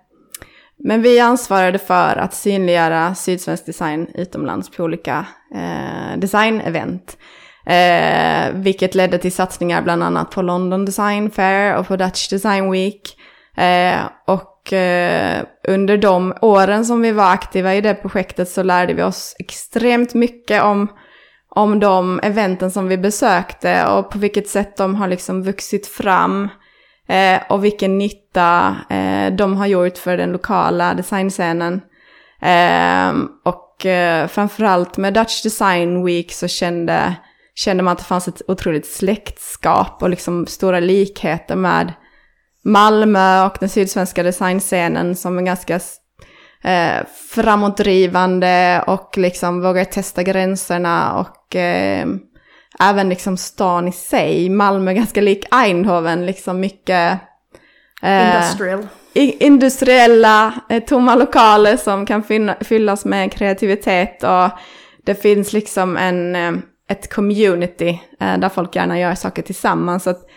Men 0.77 1.01
vi 1.01 1.19
ansvarade 1.19 1.79
för 1.79 2.15
att 2.15 2.33
synliggöra 2.33 3.15
sydsvensk 3.15 3.65
design 3.65 4.07
utomlands 4.13 4.69
på 4.71 4.83
olika 4.83 5.25
eh, 5.55 6.17
designevent. 6.17 7.17
Eh, 7.65 8.53
vilket 8.53 8.95
ledde 8.95 9.17
till 9.17 9.31
satsningar 9.31 9.81
bland 9.81 10.03
annat 10.03 10.31
på 10.31 10.41
London 10.41 10.85
Design 10.85 11.31
Fair 11.31 11.75
och 11.75 11.87
på 11.87 11.95
Dutch 11.95 12.29
Design 12.29 12.71
Week. 12.71 13.17
Eh, 13.57 13.99
och 14.27 14.52
och 14.63 14.73
eh, 14.73 15.43
under 15.67 15.97
de 15.97 16.33
åren 16.41 16.85
som 16.85 17.01
vi 17.01 17.11
var 17.11 17.31
aktiva 17.31 17.75
i 17.75 17.81
det 17.81 17.93
projektet 17.93 18.49
så 18.49 18.63
lärde 18.63 18.93
vi 18.93 19.03
oss 19.03 19.35
extremt 19.39 20.13
mycket 20.13 20.63
om, 20.63 20.87
om 21.49 21.79
de 21.79 22.19
eventen 22.23 22.71
som 22.71 22.87
vi 22.87 22.97
besökte 22.97 23.87
och 23.87 24.09
på 24.09 24.17
vilket 24.17 24.47
sätt 24.47 24.77
de 24.77 24.95
har 24.95 25.07
liksom 25.07 25.43
vuxit 25.43 25.87
fram. 25.87 26.49
Eh, 27.07 27.41
och 27.49 27.63
vilken 27.63 27.97
nytta 27.97 28.75
eh, 28.89 29.33
de 29.33 29.57
har 29.57 29.65
gjort 29.65 29.97
för 29.97 30.17
den 30.17 30.31
lokala 30.31 30.93
designscenen. 30.93 31.81
Ehm, 32.41 33.29
och 33.45 33.85
eh, 33.85 34.27
framförallt 34.27 34.97
med 34.97 35.13
Dutch 35.13 35.43
Design 35.43 36.05
Week 36.05 36.31
så 36.31 36.47
kände, 36.47 37.15
kände 37.55 37.83
man 37.83 37.91
att 37.91 37.97
det 37.97 38.03
fanns 38.03 38.27
ett 38.27 38.41
otroligt 38.47 38.85
släktskap 38.85 40.03
och 40.03 40.09
liksom 40.09 40.47
stora 40.47 40.79
likheter 40.79 41.55
med 41.55 41.93
Malmö 42.63 43.45
och 43.45 43.57
den 43.59 43.69
sydsvenska 43.69 44.23
designscenen 44.23 45.15
som 45.15 45.37
är 45.37 45.41
ganska 45.41 45.79
eh, 46.63 47.05
framåtdrivande 47.29 48.83
och 48.87 49.17
liksom 49.17 49.61
vågar 49.61 49.83
testa 49.85 50.23
gränserna 50.23 51.13
och 51.19 51.55
eh, 51.55 52.07
även 52.79 53.09
liksom 53.09 53.37
stan 53.37 53.87
i 53.87 53.91
sig. 53.91 54.49
Malmö 54.49 54.91
är 54.91 54.95
ganska 54.95 55.21
lik 55.21 55.45
Eindhoven, 55.51 56.25
liksom 56.25 56.59
mycket 56.59 57.19
eh, 58.01 58.35
Industrial. 58.35 58.87
industriella 59.13 60.53
eh, 60.69 60.83
tomma 60.83 61.15
lokaler 61.15 61.77
som 61.77 62.05
kan 62.05 62.23
fyllas 62.61 63.05
med 63.05 63.31
kreativitet 63.31 64.23
och 64.23 64.49
det 65.05 65.15
finns 65.15 65.53
liksom 65.53 65.97
en, 65.97 66.35
eh, 66.35 66.51
ett 66.89 67.13
community 67.13 67.99
eh, 68.19 68.37
där 68.37 68.49
folk 68.49 68.75
gärna 68.75 68.99
gör 68.99 69.15
saker 69.15 69.41
tillsammans. 69.41 70.03
Så 70.03 70.09
att 70.09 70.29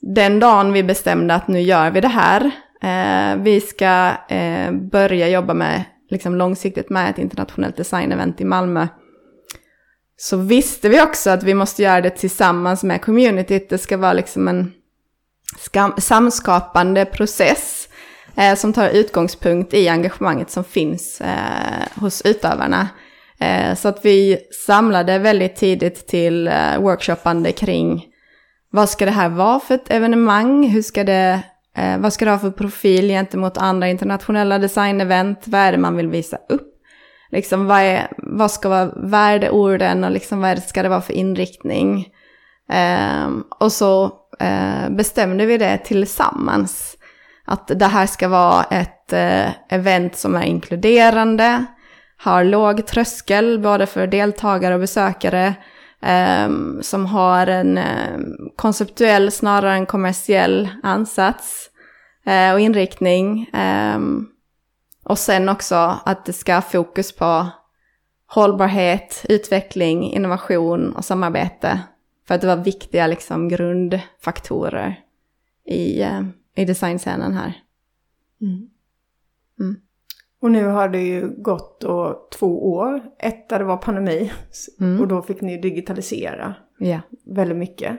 den 0.00 0.40
dagen 0.40 0.72
vi 0.72 0.82
bestämde 0.82 1.34
att 1.34 1.48
nu 1.48 1.60
gör 1.60 1.90
vi 1.90 2.00
det 2.00 2.08
här, 2.08 2.50
eh, 2.82 3.42
vi 3.42 3.60
ska 3.60 4.12
eh, 4.28 4.72
börja 4.72 5.28
jobba 5.28 5.54
med, 5.54 5.84
liksom 6.10 6.34
långsiktigt 6.34 6.90
med 6.90 7.10
ett 7.10 7.18
internationellt 7.18 7.76
designevent 7.76 8.40
i 8.40 8.44
Malmö, 8.44 8.88
så 10.16 10.36
visste 10.36 10.88
vi 10.88 11.02
också 11.02 11.30
att 11.30 11.42
vi 11.42 11.54
måste 11.54 11.82
göra 11.82 12.00
det 12.00 12.10
tillsammans 12.10 12.82
med 12.82 13.02
communityt. 13.02 13.68
Det 13.68 13.78
ska 13.78 13.96
vara 13.96 14.12
liksom 14.12 14.48
en 14.48 14.72
samskapande 15.98 17.04
process 17.04 17.88
eh, 18.36 18.54
som 18.54 18.72
tar 18.72 18.88
utgångspunkt 18.88 19.74
i 19.74 19.88
engagemanget 19.88 20.50
som 20.50 20.64
finns 20.64 21.20
eh, 21.20 22.00
hos 22.00 22.22
utövarna. 22.22 22.88
Eh, 23.40 23.74
så 23.74 23.88
att 23.88 24.04
vi 24.04 24.38
samlade 24.66 25.18
väldigt 25.18 25.56
tidigt 25.56 26.06
till 26.08 26.48
eh, 26.48 27.52
kring 27.56 28.09
vad 28.70 28.88
ska 28.88 29.04
det 29.04 29.10
här 29.10 29.28
vara 29.28 29.60
för 29.60 29.74
ett 29.74 29.90
evenemang? 29.90 30.68
Hur 30.68 30.82
ska 30.82 31.04
det, 31.04 31.42
eh, 31.76 31.98
vad 31.98 32.12
ska 32.12 32.24
det 32.24 32.30
ha 32.30 32.38
för 32.38 32.50
profil 32.50 33.08
gentemot 33.08 33.58
andra 33.58 33.88
internationella 33.88 34.58
designevent? 34.58 35.42
Vad 35.44 35.60
är 35.60 35.72
det 35.72 35.78
man 35.78 35.96
vill 35.96 36.08
visa 36.08 36.38
upp? 36.48 36.70
Liksom 37.30 37.66
vad, 37.66 37.80
är, 37.80 38.08
vad 38.16 38.50
ska 38.50 38.68
vara 38.68 38.92
värdeorden 38.96 40.04
och 40.04 40.10
liksom 40.10 40.40
vad 40.40 40.62
ska 40.62 40.82
det 40.82 40.88
vara 40.88 41.00
för 41.00 41.12
inriktning? 41.12 42.08
Eh, 42.72 43.28
och 43.60 43.72
så 43.72 44.12
eh, 44.40 44.90
bestämde 44.90 45.46
vi 45.46 45.58
det 45.58 45.78
tillsammans. 45.78 46.96
Att 47.44 47.68
det 47.68 47.86
här 47.86 48.06
ska 48.06 48.28
vara 48.28 48.64
ett 48.64 49.12
eh, 49.12 49.50
event 49.68 50.16
som 50.16 50.34
är 50.34 50.42
inkluderande, 50.42 51.64
har 52.16 52.44
låg 52.44 52.86
tröskel 52.86 53.60
både 53.60 53.86
för 53.86 54.06
deltagare 54.06 54.74
och 54.74 54.80
besökare. 54.80 55.54
Um, 56.02 56.82
som 56.82 57.06
har 57.06 57.46
en 57.46 57.78
um, 57.78 58.50
konceptuell 58.56 59.30
snarare 59.30 59.74
än 59.74 59.86
kommersiell 59.86 60.68
ansats 60.82 61.70
uh, 62.26 62.52
och 62.52 62.60
inriktning. 62.60 63.50
Um, 63.94 64.30
och 65.04 65.18
sen 65.18 65.48
också 65.48 66.00
att 66.04 66.24
det 66.24 66.32
ska 66.32 66.54
ha 66.54 66.62
fokus 66.62 67.16
på 67.16 67.46
hållbarhet, 68.26 69.26
utveckling, 69.28 70.12
innovation 70.12 70.92
och 70.92 71.04
samarbete. 71.04 71.80
För 72.28 72.34
att 72.34 72.40
det 72.40 72.46
var 72.46 72.56
viktiga 72.56 73.06
liksom, 73.06 73.48
grundfaktorer 73.48 75.00
i, 75.66 76.04
uh, 76.04 76.22
i 76.56 76.64
designscenen 76.64 77.34
här. 77.34 77.62
Mm. 78.40 78.70
Mm. 79.60 79.80
Och 80.40 80.50
nu 80.50 80.66
har 80.66 80.88
det 80.88 81.02
ju 81.02 81.28
gått 81.28 81.80
då 81.80 82.28
två 82.38 82.72
år. 82.72 83.02
Ett 83.18 83.48
där 83.48 83.58
det 83.58 83.64
var 83.64 83.76
pandemi 83.76 84.32
mm. 84.80 85.00
och 85.00 85.08
då 85.08 85.22
fick 85.22 85.40
ni 85.40 85.56
digitalisera 85.56 86.54
yeah. 86.80 87.00
väldigt 87.24 87.58
mycket. 87.58 87.98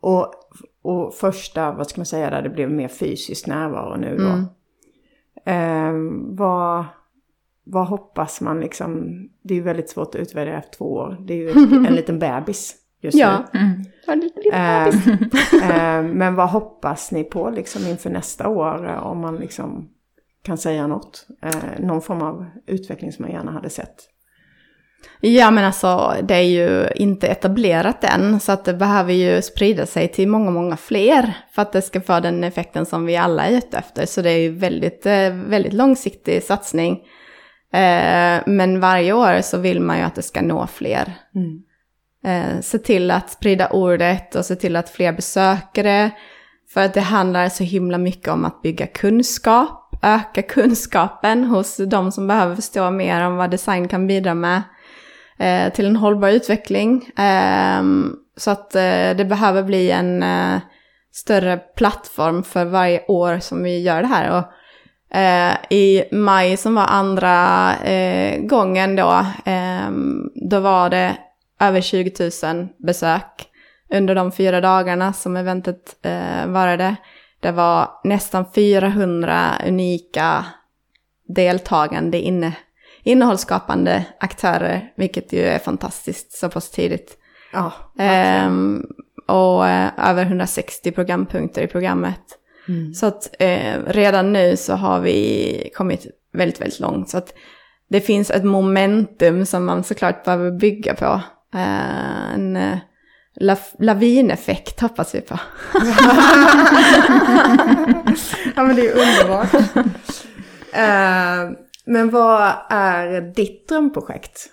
Och, 0.00 0.34
och 0.82 1.14
första, 1.14 1.72
vad 1.72 1.86
ska 1.86 2.00
man 2.00 2.06
säga, 2.06 2.30
där 2.30 2.42
det 2.42 2.50
blev 2.50 2.70
mer 2.70 2.88
fysisk 2.88 3.46
närvaro 3.46 3.96
nu 3.96 4.16
då. 4.16 4.28
Mm. 4.28 4.46
Eh, 5.44 5.92
vad, 6.36 6.84
vad 7.64 7.86
hoppas 7.86 8.40
man 8.40 8.60
liksom? 8.60 9.18
Det 9.42 9.54
är 9.54 9.58
ju 9.58 9.64
väldigt 9.64 9.90
svårt 9.90 10.14
att 10.14 10.20
utvärdera 10.20 10.58
efter 10.58 10.76
två 10.76 10.92
år. 10.92 11.16
Det 11.20 11.34
är 11.34 11.38
ju 11.38 11.50
en 11.86 11.94
liten 11.94 12.18
bebis 12.18 12.76
just 13.00 13.18
ja. 13.18 13.44
nu. 13.52 13.60
Mm. 13.60 13.82
Ja, 14.06 14.14
lite, 14.14 14.40
lite 14.40 14.56
eh, 14.56 15.96
eh, 15.96 16.02
men 16.02 16.34
vad 16.34 16.48
hoppas 16.48 17.12
ni 17.12 17.24
på 17.24 17.50
liksom 17.50 17.86
inför 17.86 18.10
nästa 18.10 18.48
år? 18.48 18.86
Om 18.86 19.18
man 19.18 19.36
liksom 19.36 19.88
kan 20.42 20.58
säga 20.58 20.86
något. 20.86 21.26
Eh, 21.42 21.80
någon 21.80 22.02
form 22.02 22.22
av 22.22 22.46
utveckling 22.66 23.12
som 23.12 23.22
man 23.24 23.32
gärna 23.32 23.52
hade 23.52 23.70
sett. 23.70 24.08
Ja 25.20 25.50
men 25.50 25.64
alltså 25.64 26.14
det 26.22 26.34
är 26.34 26.42
ju 26.42 26.88
inte 26.94 27.26
etablerat 27.28 28.04
än 28.04 28.40
så 28.40 28.52
att 28.52 28.64
det 28.64 28.74
behöver 28.74 29.12
ju 29.12 29.42
sprida 29.42 29.86
sig 29.86 30.08
till 30.08 30.28
många, 30.28 30.50
många 30.50 30.76
fler 30.76 31.36
för 31.54 31.62
att 31.62 31.72
det 31.72 31.82
ska 31.82 32.00
få 32.00 32.20
den 32.20 32.44
effekten 32.44 32.86
som 32.86 33.06
vi 33.06 33.16
alla 33.16 33.46
är 33.46 33.56
ute 33.56 33.78
efter. 33.78 34.06
Så 34.06 34.22
det 34.22 34.30
är 34.30 34.38
ju 34.38 34.50
väldigt, 34.50 35.06
eh, 35.06 35.30
väldigt 35.30 35.72
långsiktig 35.72 36.42
satsning. 36.42 36.92
Eh, 37.72 38.40
men 38.46 38.80
varje 38.80 39.12
år 39.12 39.40
så 39.40 39.58
vill 39.58 39.80
man 39.80 39.98
ju 39.98 40.02
att 40.02 40.14
det 40.14 40.22
ska 40.22 40.42
nå 40.42 40.66
fler. 40.66 41.12
Mm. 41.34 41.62
Eh, 42.24 42.60
se 42.60 42.78
till 42.78 43.10
att 43.10 43.30
sprida 43.30 43.68
ordet 43.70 44.34
och 44.34 44.44
se 44.44 44.56
till 44.56 44.76
att 44.76 44.90
fler 44.90 45.12
besöker 45.12 45.84
det. 45.84 46.10
För 46.74 46.80
att 46.80 46.94
det 46.94 47.00
handlar 47.00 47.48
så 47.48 47.64
himla 47.64 47.98
mycket 47.98 48.28
om 48.28 48.44
att 48.44 48.62
bygga 48.62 48.86
kunskap 48.86 49.81
öka 50.02 50.42
kunskapen 50.42 51.44
hos 51.44 51.76
de 51.76 52.12
som 52.12 52.26
behöver 52.26 52.56
förstå 52.56 52.90
mer 52.90 53.26
om 53.26 53.36
vad 53.36 53.50
design 53.50 53.88
kan 53.88 54.06
bidra 54.06 54.34
med 54.34 54.62
eh, 55.38 55.72
till 55.72 55.86
en 55.86 55.96
hållbar 55.96 56.28
utveckling. 56.28 57.10
Eh, 57.18 57.82
så 58.36 58.50
att 58.50 58.74
eh, 58.74 59.10
det 59.16 59.26
behöver 59.28 59.62
bli 59.62 59.90
en 59.90 60.22
eh, 60.22 60.60
större 61.12 61.56
plattform 61.56 62.42
för 62.42 62.64
varje 62.64 63.04
år 63.06 63.38
som 63.38 63.62
vi 63.62 63.82
gör 63.82 64.02
det 64.02 64.08
här. 64.08 64.38
Och, 64.38 65.16
eh, 65.16 65.54
I 65.70 66.04
maj 66.12 66.56
som 66.56 66.74
var 66.74 66.86
andra 66.86 67.74
eh, 67.76 68.40
gången 68.40 68.96
då, 68.96 69.26
ehm, 69.44 70.30
då 70.50 70.60
var 70.60 70.90
det 70.90 71.16
över 71.60 71.80
20 71.80 72.30
000 72.44 72.68
besök 72.86 73.48
under 73.94 74.14
de 74.14 74.32
fyra 74.32 74.60
dagarna 74.60 75.12
som 75.12 75.36
eventet 75.36 75.96
eh, 76.02 76.46
varade. 76.46 76.96
Det 77.42 77.52
var 77.52 77.90
nästan 78.04 78.44
400 78.54 79.52
unika 79.66 80.44
deltagande 81.28 82.18
inne, 82.18 82.52
innehållsskapande 83.02 84.04
aktörer, 84.20 84.92
vilket 84.96 85.32
ju 85.32 85.42
är 85.42 85.58
fantastiskt 85.58 86.32
så 86.32 86.48
pass 86.48 86.70
tidigt. 86.70 87.18
Ja, 87.52 87.72
ehm, 87.98 88.86
och 89.28 89.68
eh, 89.68 89.90
över 90.10 90.24
160 90.24 90.92
programpunkter 90.92 91.62
i 91.62 91.66
programmet. 91.66 92.20
Mm. 92.68 92.94
Så 92.94 93.06
att 93.06 93.34
eh, 93.38 93.78
redan 93.86 94.32
nu 94.32 94.56
så 94.56 94.74
har 94.74 95.00
vi 95.00 95.70
kommit 95.74 96.06
väldigt, 96.32 96.60
väldigt 96.60 96.80
långt. 96.80 97.08
Så 97.08 97.18
att 97.18 97.34
det 97.88 98.00
finns 98.00 98.30
ett 98.30 98.44
momentum 98.44 99.46
som 99.46 99.64
man 99.64 99.84
såklart 99.84 100.24
behöver 100.24 100.50
bygga 100.50 100.94
på. 100.94 101.20
Eh, 101.54 102.34
en, 102.34 102.56
eh, 102.56 102.78
La 103.34 103.56
lavineffekt 103.78 104.80
hoppas 104.80 105.14
vi 105.14 105.20
på. 105.20 105.38
ja 108.56 108.62
men 108.62 108.76
det 108.76 108.88
är 108.88 108.92
underbart. 108.92 109.54
uh, 110.74 111.56
men 111.84 112.10
vad 112.10 112.52
är 112.70 113.20
ditt 113.20 113.68
drömprojekt? 113.68 114.46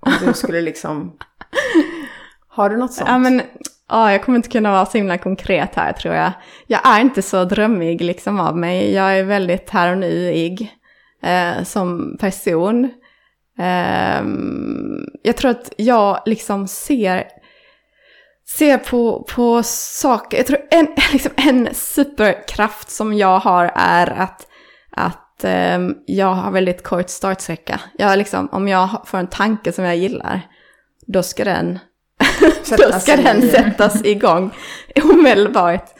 Om 0.00 0.12
du 0.26 0.32
skulle 0.32 0.60
liksom... 0.60 1.16
Har 2.48 2.70
du 2.70 2.76
något 2.76 2.92
sånt? 2.92 3.08
Ja 3.08 3.18
men, 3.18 3.42
ja, 3.88 4.12
jag 4.12 4.24
kommer 4.24 4.36
inte 4.36 4.48
kunna 4.48 4.72
vara 4.72 4.86
så 4.86 4.98
himla 4.98 5.18
konkret 5.18 5.74
här 5.74 5.92
tror 5.92 6.14
jag. 6.14 6.32
Jag 6.66 6.86
är 6.86 7.00
inte 7.00 7.22
så 7.22 7.44
drömmig 7.44 8.00
liksom 8.00 8.40
av 8.40 8.56
mig. 8.56 8.92
Jag 8.92 9.18
är 9.18 9.24
väldigt 9.24 9.70
här 9.70 9.92
och 9.92 9.98
nu-ig 9.98 10.72
eh, 11.22 11.62
som 11.64 12.16
person. 12.20 12.84
Eh, 13.58 14.24
jag 15.22 15.36
tror 15.36 15.50
att 15.50 15.72
jag 15.76 16.22
liksom 16.26 16.68
ser 16.68 17.24
se 18.48 18.78
på, 18.78 19.26
på 19.34 19.62
saker. 19.62 20.36
Jag 20.36 20.46
tror 20.46 20.58
en, 20.70 20.88
liksom 21.12 21.32
en 21.36 21.68
superkraft 21.74 22.90
som 22.90 23.14
jag 23.14 23.38
har 23.38 23.72
är 23.74 24.06
att, 24.06 24.46
att 24.90 25.44
um, 25.44 25.96
jag 26.06 26.34
har 26.34 26.50
väldigt 26.50 26.82
kort 26.82 27.10
startsträcka. 27.10 27.80
Jag 27.98 28.18
liksom, 28.18 28.48
om 28.52 28.68
jag 28.68 29.02
får 29.06 29.18
en 29.18 29.26
tanke 29.26 29.72
som 29.72 29.84
jag 29.84 29.96
gillar, 29.96 30.40
då 31.06 31.22
ska 31.22 31.44
den, 31.44 31.78
då 32.78 32.98
ska 33.00 33.16
den 33.16 33.50
sättas 33.50 34.04
igång 34.04 34.50
omedelbart. 35.04 35.94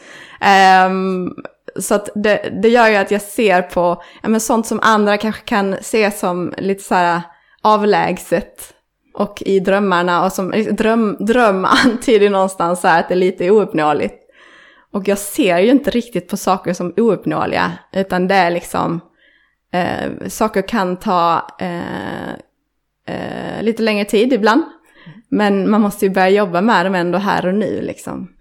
Um, 0.85 1.35
så 1.79 1.95
att 1.95 2.09
det, 2.15 2.59
det 2.61 2.69
gör 2.69 2.87
ju 2.87 2.95
att 2.95 3.11
jag 3.11 3.21
ser 3.21 3.61
på 3.61 4.03
ja, 4.23 4.29
men 4.29 4.39
sånt 4.39 4.67
som 4.67 4.79
andra 4.83 5.17
kanske 5.17 5.41
kan 5.41 5.75
se 5.81 6.11
som 6.11 6.53
lite 6.57 6.83
så 6.83 6.95
här 6.95 7.21
avlägset 7.61 8.73
och 9.17 9.43
i 9.45 9.59
drömmarna 9.59 10.25
och 10.25 10.31
som 10.31 10.51
dröm, 10.71 11.17
dröm 11.19 11.65
antyder 11.65 12.29
någonstans 12.29 12.81
så 12.81 12.87
här 12.87 12.99
att 12.99 13.07
det 13.07 13.13
är 13.13 13.17
lite 13.17 13.51
ouppnåeligt. 13.51 14.15
Och 14.91 15.07
jag 15.07 15.17
ser 15.17 15.57
ju 15.57 15.69
inte 15.69 15.91
riktigt 15.91 16.29
på 16.29 16.37
saker 16.37 16.73
som 16.73 16.93
ouppnåeliga, 16.97 17.71
utan 17.93 18.27
det 18.27 18.35
är 18.35 18.51
liksom, 18.51 19.01
eh, 19.73 20.27
saker 20.27 20.61
kan 20.61 20.97
ta 20.97 21.47
eh, 21.59 22.31
eh, 23.07 23.61
lite 23.63 23.83
längre 23.83 24.05
tid 24.05 24.33
ibland. 24.33 24.63
Men 25.29 25.69
man 25.69 25.81
måste 25.81 26.05
ju 26.05 26.11
börja 26.11 26.29
jobba 26.29 26.61
med 26.61 26.85
dem 26.85 26.95
ändå 26.95 27.17
här 27.17 27.47
och 27.47 27.53
nu 27.55 27.81
liksom. 27.81 28.33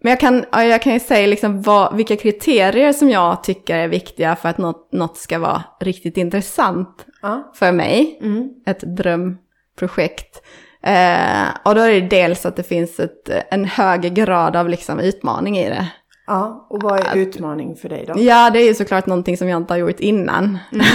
Men 0.00 0.10
jag 0.10 0.20
kan, 0.20 0.44
jag 0.52 0.82
kan 0.82 0.92
ju 0.92 1.00
säga 1.00 1.26
liksom 1.26 1.62
vad, 1.62 1.96
vilka 1.96 2.16
kriterier 2.16 2.92
som 2.92 3.10
jag 3.10 3.44
tycker 3.44 3.76
är 3.76 3.88
viktiga 3.88 4.36
för 4.36 4.48
att 4.48 4.58
något, 4.58 4.92
något 4.92 5.16
ska 5.16 5.38
vara 5.38 5.62
riktigt 5.80 6.16
intressant 6.16 7.06
ja. 7.22 7.52
för 7.54 7.72
mig. 7.72 8.18
Mm. 8.22 8.50
Ett 8.66 8.80
dröm 8.80 9.36
projekt. 9.78 10.42
Eh, 10.82 11.48
och 11.62 11.74
då 11.74 11.80
är 11.80 12.00
det 12.00 12.00
dels 12.00 12.46
att 12.46 12.56
det 12.56 12.62
finns 12.62 13.00
ett, 13.00 13.30
en 13.50 13.64
hög 13.64 14.14
grad 14.14 14.56
av 14.56 14.68
liksom 14.68 15.00
utmaning 15.00 15.58
i 15.58 15.68
det. 15.68 15.88
Ja, 16.26 16.66
och 16.70 16.82
vad 16.82 17.00
är 17.00 17.16
utmaning 17.16 17.76
för 17.76 17.88
dig 17.88 18.04
då? 18.06 18.14
Ja, 18.16 18.50
det 18.50 18.58
är 18.58 18.66
ju 18.66 18.74
såklart 18.74 19.06
någonting 19.06 19.36
som 19.36 19.48
jag 19.48 19.56
inte 19.56 19.72
har 19.72 19.78
gjort 19.78 20.00
innan. 20.00 20.58
Mm. 20.72 20.86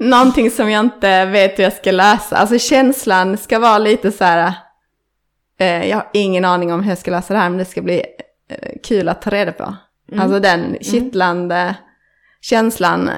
någonting 0.10 0.50
som 0.50 0.70
jag 0.70 0.80
inte 0.80 1.24
vet 1.24 1.58
hur 1.58 1.64
jag 1.64 1.72
ska 1.72 1.90
lösa. 1.92 2.36
Alltså 2.36 2.58
känslan 2.58 3.36
ska 3.36 3.58
vara 3.58 3.78
lite 3.78 4.12
så 4.12 4.24
här, 4.24 4.52
eh, 5.58 5.88
jag 5.88 5.96
har 5.96 6.08
ingen 6.12 6.44
aning 6.44 6.72
om 6.72 6.82
hur 6.82 6.90
jag 6.90 6.98
ska 6.98 7.10
lösa 7.10 7.34
det 7.34 7.40
här, 7.40 7.48
men 7.48 7.58
det 7.58 7.64
ska 7.64 7.82
bli 7.82 8.02
eh, 8.50 8.70
kul 8.84 9.08
att 9.08 9.22
ta 9.22 9.30
reda 9.30 9.52
på. 9.52 9.76
Mm. 10.12 10.24
Alltså 10.24 10.40
den 10.40 10.64
mm. 10.64 10.82
kittlande 10.82 11.56
mm. 11.56 11.74
känslan. 12.40 13.10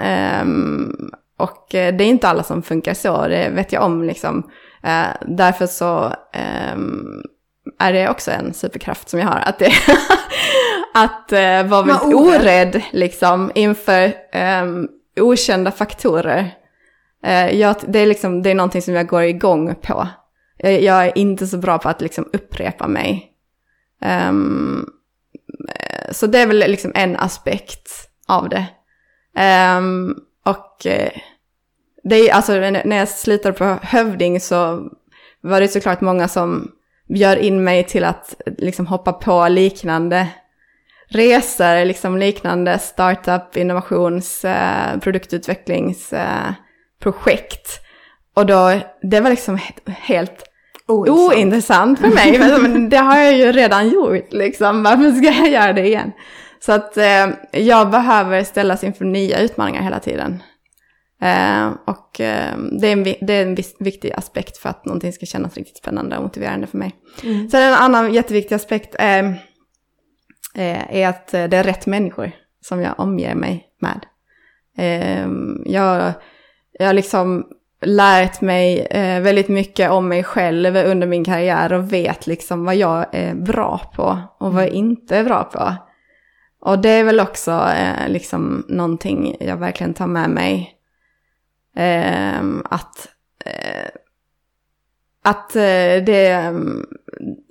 Och 1.37 1.75
eh, 1.75 1.95
det 1.95 2.05
är 2.05 2.09
inte 2.09 2.29
alla 2.29 2.43
som 2.43 2.63
funkar 2.63 2.95
så, 2.95 3.29
det 3.29 3.49
vet 3.49 3.73
jag 3.73 3.83
om 3.83 4.03
liksom. 4.03 4.51
Eh, 4.83 5.07
därför 5.27 5.67
så 5.67 6.05
eh, 6.33 6.77
är 7.79 7.93
det 7.93 8.09
också 8.09 8.31
en 8.31 8.55
superkraft 8.55 9.09
som 9.09 9.21
jag 9.21 9.27
har. 9.27 9.39
Att, 9.39 9.59
det, 9.59 9.73
att 10.95 11.33
eh, 11.33 11.67
vara 11.67 11.83
väldigt 11.83 12.15
orädd 12.15 12.83
liksom 12.93 13.53
inför 13.55 14.15
ehm, 14.33 14.89
okända 15.21 15.71
faktorer. 15.71 16.55
Jag, 17.53 17.77
det, 17.87 17.99
är 17.99 18.07
liksom, 18.07 18.43
det 18.43 18.51
är 18.51 18.55
någonting 18.55 18.83
som 18.83 18.95
jag 18.95 19.07
går 19.07 19.23
igång 19.23 19.75
på. 19.75 20.09
Jag, 20.57 20.83
jag 20.83 21.07
är 21.07 21.19
inte 21.19 21.47
så 21.47 21.59
bra 21.59 21.79
på 21.79 21.89
att 21.89 22.01
liksom 22.01 22.29
upprepa 22.33 22.89
mig. 22.89 23.33
Um, 24.29 24.91
så 26.11 26.27
det 26.27 26.39
är 26.39 26.47
väl 26.47 26.59
liksom 26.59 26.93
en 26.95 27.17
aspekt 27.17 27.91
av 28.27 28.49
det. 28.49 28.67
Um, 29.79 30.17
och 30.47 30.87
eh, 30.87 31.11
det 32.03 32.17
är, 32.17 32.35
alltså, 32.35 32.53
när 32.53 32.97
jag 32.97 33.09
slutade 33.09 33.55
på 33.55 33.79
Hövding 33.83 34.41
så 34.41 34.89
var 35.41 35.61
det 35.61 35.69
såklart 35.69 36.01
många 36.01 36.29
som 36.29 36.71
bjöd 37.09 37.39
in 37.39 37.65
mig 37.65 37.85
till 37.85 38.05
att 38.05 38.35
liksom 38.59 38.87
hoppa 38.87 39.13
på 39.13 39.49
liknande 39.49 40.29
resor, 41.09 41.85
liksom 41.85 42.19
liknande 42.19 42.79
startup, 42.79 43.57
innovations, 43.57 44.45
eh, 44.45 44.99
produktutvecklings, 45.01 46.13
eh. 46.13 46.53
Och 48.35 48.47
då, 48.47 48.81
det 49.03 49.21
var 49.21 49.31
liksom 49.31 49.59
helt 49.87 50.45
Ointressant. 50.87 51.33
ointressant 51.35 51.99
för 51.99 52.09
mig. 52.09 52.39
Men 52.63 52.89
det 52.89 52.97
har 52.97 53.19
jag 53.19 53.37
ju 53.37 53.53
redan 53.53 53.89
gjort 53.89 54.33
liksom. 54.33 54.83
Varför 54.83 55.11
ska 55.11 55.43
jag 55.43 55.51
göra 55.51 55.73
det 55.73 55.87
igen? 55.87 56.13
Så 56.61 56.73
att 56.73 56.97
eh, 56.97 57.27
jag 57.53 57.91
behöver 57.91 58.45
ställas 58.45 58.85
inför 58.85 59.05
nya 59.05 59.39
utmaningar 59.39 59.83
hela 59.83 60.01
tiden. 60.01 60.43
Eh, 61.23 61.71
och 61.85 62.21
eh, 62.21 62.57
det 62.81 62.89
är 62.89 62.93
en, 62.93 63.05
det 63.05 63.35
är 63.35 63.43
en 63.43 63.57
viktig 63.79 64.13
aspekt 64.13 64.59
för 64.59 64.69
att 64.69 64.85
någonting 64.85 65.13
ska 65.13 65.27
kännas 65.27 65.57
riktigt 65.57 65.77
spännande 65.77 66.17
och 66.17 66.23
motiverande 66.23 66.67
för 66.67 66.79
mig. 66.79 66.95
Mm. 67.23 67.49
Sen 67.51 67.63
en 67.63 67.75
annan 67.75 68.15
jätteviktig 68.15 68.55
aspekt 68.55 68.95
är, 68.99 69.25
eh, 70.55 70.97
är 70.97 71.09
att 71.09 71.29
det 71.29 71.55
är 71.55 71.65
rätt 71.65 71.87
människor 71.87 72.33
som 72.61 72.81
jag 72.81 73.01
omger 73.01 73.35
mig 73.35 73.67
med. 73.81 74.07
Eh, 74.79 75.29
jag, 75.65 76.13
jag 76.73 76.95
liksom 76.95 77.47
lärt 77.83 78.41
mig 78.41 78.81
eh, 78.81 79.21
väldigt 79.21 79.49
mycket 79.49 79.91
om 79.91 80.09
mig 80.09 80.25
själv 80.25 80.77
under 80.77 81.07
min 81.07 81.25
karriär 81.25 81.73
och 81.73 81.93
vet 81.93 82.27
liksom 82.27 82.65
vad 82.65 82.77
jag 82.77 83.07
är 83.13 83.35
bra 83.35 83.81
på 83.97 84.19
och 84.39 84.53
vad 84.53 84.63
jag 84.63 84.71
mm. 84.71 84.79
inte 84.79 85.17
är 85.17 85.25
bra 85.25 85.45
på. 85.45 85.75
Och 86.67 86.79
det 86.79 86.89
är 86.89 87.05
väl 87.05 87.21
också 87.21 87.51
eh, 87.51 88.09
liksom 88.09 88.65
någonting 88.69 89.37
jag 89.41 89.57
verkligen 89.57 89.95
tar 89.95 90.07
med 90.07 90.31
mig. 90.31 90.75
Eh, 91.77 92.43
att 92.65 93.09
eh, 93.45 93.91
att 95.25 95.57
eh, 95.57 96.05
det, 96.07 96.27
mm, 96.29 96.87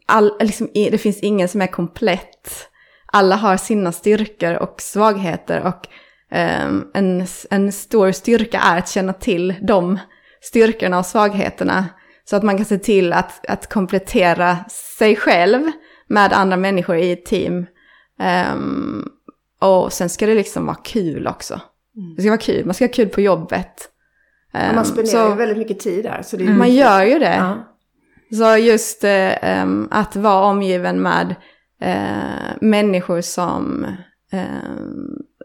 all, 0.05 0.31
liksom, 0.39 0.69
det 0.73 0.97
finns 0.97 1.19
ingen 1.19 1.49
som 1.49 1.61
är 1.61 1.67
komplett. 1.67 2.69
Alla 3.05 3.35
har 3.35 3.57
sina 3.57 3.91
styrkor 3.91 4.53
och 4.53 4.81
svagheter 4.81 5.61
och 5.61 5.87
eh, 6.37 6.65
en, 6.93 7.27
en 7.49 7.71
stor 7.71 8.11
styrka 8.11 8.59
är 8.59 8.77
att 8.77 8.89
känna 8.89 9.13
till 9.13 9.55
de 9.61 9.99
styrkorna 10.41 10.99
och 10.99 11.05
svagheterna. 11.05 11.85
Så 12.25 12.35
att 12.35 12.43
man 12.43 12.57
kan 12.57 12.65
se 12.65 12.77
till 12.77 13.13
att, 13.13 13.45
att 13.45 13.69
komplettera 13.69 14.57
sig 14.97 15.15
själv 15.15 15.61
med 16.07 16.33
andra 16.33 16.57
människor 16.57 16.97
i 16.97 17.11
ett 17.11 17.25
team. 17.25 17.65
Um, 18.53 19.09
och 19.59 19.93
sen 19.93 20.09
ska 20.09 20.25
det 20.25 20.35
liksom 20.35 20.65
vara 20.65 20.75
kul 20.75 21.27
också. 21.27 21.61
Mm. 21.97 22.15
Det 22.15 22.21
ska 22.21 22.29
vara 22.29 22.41
kul, 22.41 22.65
man 22.65 22.73
ska 22.73 22.85
ha 22.85 22.93
kul 22.93 23.09
på 23.09 23.21
jobbet. 23.21 23.89
Um, 24.53 24.61
man 24.61 24.77
ehm, 24.77 24.85
spenderar 24.85 25.29
ju 25.29 25.35
väldigt 25.35 25.57
mycket 25.57 25.79
tid 25.79 26.03
där. 26.03 26.21
Så 26.21 26.37
det 26.37 26.43
man 26.43 26.55
viktigt. 26.55 26.79
gör 26.79 27.03
ju 27.03 27.19
det. 27.19 27.35
Ja. 27.35 27.71
Så 28.37 28.57
just 28.57 29.03
uh, 29.03 29.63
um, 29.63 29.87
att 29.91 30.15
vara 30.15 30.45
omgiven 30.45 31.01
med 31.01 31.35
uh, 31.83 32.57
människor 32.61 33.21
som, 33.21 33.85
uh, 34.33 34.79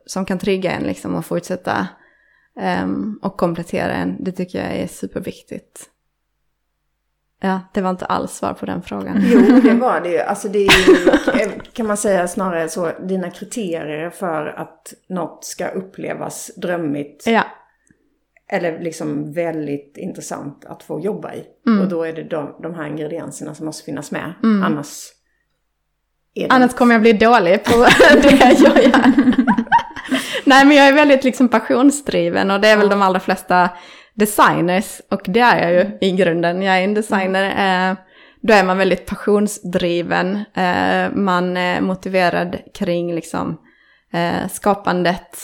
som 0.06 0.24
kan 0.24 0.38
trigga 0.38 0.72
en 0.72 0.83
liksom 0.83 1.14
och 1.14 1.26
fortsätta 1.26 1.88
och 3.22 3.37
komplettera 3.37 3.92
en. 3.92 4.24
Det 4.24 4.33
tycker 4.33 4.59
jag 4.59 4.76
är 4.76 4.87
superviktigt. 4.87 5.90
Ja, 7.40 7.61
det 7.72 7.81
var 7.81 7.90
inte 7.90 8.05
alls 8.05 8.33
svar 8.33 8.53
på 8.53 8.66
den 8.66 8.83
frågan. 8.83 9.20
Jo, 9.22 9.61
det 9.61 9.74
var 9.81 10.00
det 10.00 10.09
ju. 10.09 10.18
Alltså 10.18 10.48
det 10.48 10.59
är 10.59 10.72
ju, 11.40 11.50
kan 11.72 11.87
man 11.87 11.96
säga 11.96 12.29
snarare 12.29 12.68
så, 12.68 12.90
dina 13.00 13.31
kriterier 13.31 14.11
för 14.11 14.46
att 14.46 14.94
något 15.09 15.44
ska 15.44 15.68
upplevas 15.68 16.50
drömmigt. 16.57 17.24
Ja. 17.26 17.44
Eller 18.53 18.81
liksom 18.81 19.33
väldigt 19.33 19.96
intressant 19.96 20.64
att 20.64 20.83
få 20.83 21.00
jobba 21.00 21.35
i. 21.35 21.44
Mm. 21.66 21.83
Och 21.83 21.88
då 21.88 22.03
är 22.03 22.12
det 22.12 22.22
de, 22.22 22.55
de 22.62 22.74
här 22.74 22.87
ingredienserna 22.87 23.55
som 23.55 23.66
måste 23.66 23.85
finnas 23.85 24.11
med. 24.11 24.33
Mm. 24.42 24.62
Annars... 24.62 25.07
Annars 26.48 26.74
kommer 26.74 26.94
jag 26.94 27.03
bli 27.03 27.12
dålig 27.12 27.64
på 27.64 27.76
det 28.22 28.31
jag 28.31 28.53
gör. 28.53 28.92
Nej 30.44 30.64
men 30.64 30.76
jag 30.76 30.88
är 30.88 30.92
väldigt 30.92 31.24
liksom 31.24 31.48
passionsdriven 31.48 32.50
och 32.50 32.61
det 32.61 32.68
är 32.68 32.76
väl 32.76 32.88
de 32.88 33.03
allra 33.03 33.20
flesta 33.20 33.70
designers 34.14 35.01
och 35.11 35.20
det 35.25 35.40
är 35.40 35.62
jag 35.62 35.73
ju 35.73 36.09
i 36.09 36.12
grunden. 36.12 36.62
Jag 36.62 36.79
är 36.79 36.85
en 36.85 36.94
designer. 36.94 37.44
Eh, 37.90 37.96
då 38.42 38.55
är 38.55 38.64
man 38.64 38.79
väldigt 38.79 39.07
passionsdriven. 39.07 40.37
Eh, 40.37 41.11
man 41.14 41.57
är 41.57 41.81
motiverad 41.81 42.57
kring 42.75 43.14
liksom 43.14 43.61
eh, 44.12 44.49
skapandet. 44.51 45.37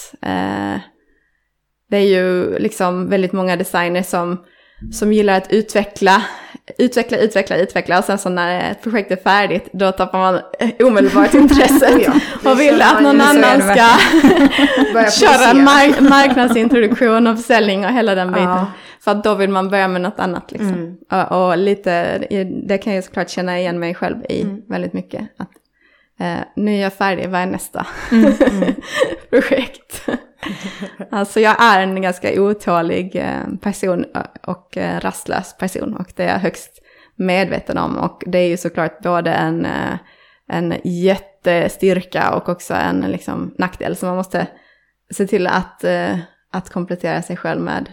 Det 1.91 1.97
är 1.97 2.07
ju 2.07 2.59
liksom 2.59 3.09
väldigt 3.09 3.33
många 3.33 3.57
designers 3.57 4.07
som, 4.07 4.45
som 4.93 5.13
gillar 5.13 5.37
att 5.37 5.53
utveckla 5.53 6.23
utveckla, 6.79 7.19
utveckla, 7.19 7.57
utveckla 7.57 7.99
och 7.99 8.05
sen 8.05 8.19
så 8.19 8.29
när 8.29 8.71
ett 8.71 8.83
projekt 8.83 9.11
är 9.11 9.17
färdigt 9.17 9.69
då 9.73 9.93
tappar 9.93 10.19
man 10.19 10.41
omedelbart 10.81 11.35
intresset 11.43 12.03
ja, 12.03 12.51
och 12.51 12.61
vill 12.61 12.83
att 12.83 13.03
någon 13.03 13.21
annan 13.21 13.63
ska 13.63 13.75
köra 15.27 15.55
mark 15.55 16.01
marknadsintroduktion 16.01 17.27
och 17.27 17.37
försäljning 17.37 17.85
och 17.85 17.93
hela 17.93 18.15
den 18.15 18.29
biten. 18.29 18.45
Ja. 18.45 18.67
För 19.01 19.11
att 19.11 19.25
då 19.25 19.35
vill 19.35 19.51
man 19.51 19.71
börja 19.71 19.89
med 19.89 20.01
något 20.01 20.19
annat 20.21 20.53
liksom. 20.53 20.69
Mm. 20.69 20.97
Och, 21.11 21.49
och, 21.49 21.59
lite, 21.59 22.19
det 22.67 22.79
kan 22.79 22.95
jag 22.95 23.05
såklart 23.05 23.31
känna 23.31 23.59
igen 23.59 23.79
mig 23.79 23.95
själv 23.95 24.17
i 24.29 24.43
mm. 24.43 24.63
väldigt 24.69 24.93
mycket. 24.93 25.29
Att, 25.37 25.51
eh, 26.21 26.45
nu 26.57 26.75
är 26.75 26.83
jag 26.83 26.95
färdig, 26.95 27.29
vad 27.29 27.41
är 27.41 27.47
nästa 27.47 27.87
mm. 28.13 28.33
mm. 28.41 28.75
projekt? 29.31 30.09
alltså 31.11 31.41
jag 31.41 31.63
är 31.63 31.83
en 31.83 32.03
ganska 32.03 32.43
otålig 32.43 33.17
eh, 33.17 33.47
person 33.61 34.05
och 34.43 34.77
eh, 34.77 35.01
rastlös 35.01 35.57
person 35.57 35.97
och 35.97 36.13
det 36.17 36.25
är 36.25 36.33
jag 36.33 36.39
högst 36.39 36.83
medveten 37.15 37.79
om. 37.79 37.99
Och 37.99 38.23
det 38.27 38.39
är 38.39 38.49
ju 38.49 38.57
såklart 38.57 39.03
både 39.03 39.33
en, 39.33 39.65
eh, 39.65 39.99
en 40.49 40.75
jättestyrka 40.85 42.35
och 42.35 42.49
också 42.49 42.75
en 42.75 43.01
liksom, 43.01 43.55
nackdel. 43.59 43.97
Så 43.97 44.07
man 44.07 44.17
måste 44.17 44.47
se 45.11 45.27
till 45.27 45.47
att, 45.47 45.85
att 46.53 46.71
komplettera 46.71 47.23
sig 47.23 47.37
själv 47.37 47.61
med 47.61 47.93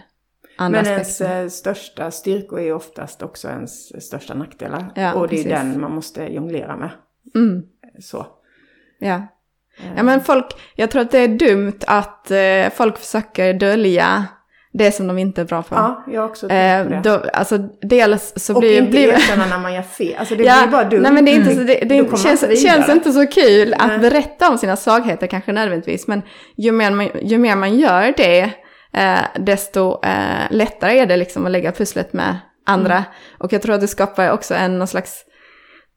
andra 0.56 0.82
Men 0.82 0.92
ens 0.92 1.20
aspekter. 1.20 1.48
största 1.48 2.10
styrkor 2.10 2.60
är 2.60 2.72
oftast 2.72 3.22
också 3.22 3.48
ens 3.48 4.04
största 4.06 4.34
nackdelar. 4.34 4.92
Ja, 4.94 5.14
och 5.14 5.28
det 5.28 5.34
är 5.34 5.36
precis. 5.36 5.52
den 5.52 5.80
man 5.80 5.94
måste 5.94 6.22
jonglera 6.22 6.76
med. 6.76 6.90
Mm. 7.34 7.62
Så. 8.00 8.26
Ja. 8.98 9.22
Ja 9.96 10.02
men 10.02 10.24
folk, 10.24 10.46
jag 10.74 10.90
tror 10.90 11.02
att 11.02 11.10
det 11.10 11.18
är 11.18 11.28
dumt 11.28 11.78
att 11.86 12.30
eh, 12.30 12.70
folk 12.76 12.98
försöker 12.98 13.54
dölja 13.54 14.26
det 14.78 14.92
som 14.92 15.06
de 15.06 15.18
inte 15.18 15.40
är 15.40 15.44
bra 15.44 15.62
på. 15.62 15.74
Ja, 15.74 16.04
jag 16.08 16.20
har 16.20 16.28
också 16.28 16.48
tänkt 16.48 16.88
på 16.88 16.94
det. 16.94 17.00
Då, 17.10 17.30
alltså 17.32 17.58
dels 17.82 18.32
så 18.36 18.54
och 18.54 18.60
blir... 18.60 18.82
Och 18.82 18.86
inte 18.86 18.98
erkänna 18.98 19.46
när 19.46 19.58
man 19.58 19.74
gör 19.74 19.82
fel. 19.82 20.16
Alltså 20.18 20.34
det 20.34 20.44
ja, 20.44 20.62
blir 20.62 20.72
bara 20.72 20.84
dumt. 20.84 21.02
Nej 21.02 21.12
men 21.12 21.24
det, 21.24 21.30
är 21.30 21.34
inte 21.34 21.54
så, 21.54 21.60
det, 21.60 21.74
det 21.74 22.18
känns, 22.18 22.62
känns, 22.62 22.88
inte 22.88 23.12
så 23.12 23.26
kul 23.26 23.74
att 23.78 24.00
berätta 24.00 24.50
om 24.50 24.58
sina 24.58 24.76
svagheter 24.76 25.26
kanske 25.26 25.52
nödvändigtvis. 25.52 26.06
Men 26.06 26.22
ju 26.56 26.72
mer 26.72 26.90
man, 26.90 27.08
ju 27.22 27.38
mer 27.38 27.56
man 27.56 27.78
gör 27.78 28.14
det, 28.16 28.40
eh, 28.92 29.18
desto 29.40 30.04
eh, 30.04 30.50
lättare 30.50 30.98
är 30.98 31.06
det 31.06 31.16
liksom 31.16 31.46
att 31.46 31.52
lägga 31.52 31.72
pusslet 31.72 32.12
med 32.12 32.36
andra. 32.66 32.94
Mm. 32.94 33.04
Och 33.38 33.52
jag 33.52 33.62
tror 33.62 33.74
att 33.74 33.80
det 33.80 33.88
skapar 33.88 34.30
också 34.30 34.54
en 34.54 34.78
någon 34.78 34.88
slags 34.88 35.24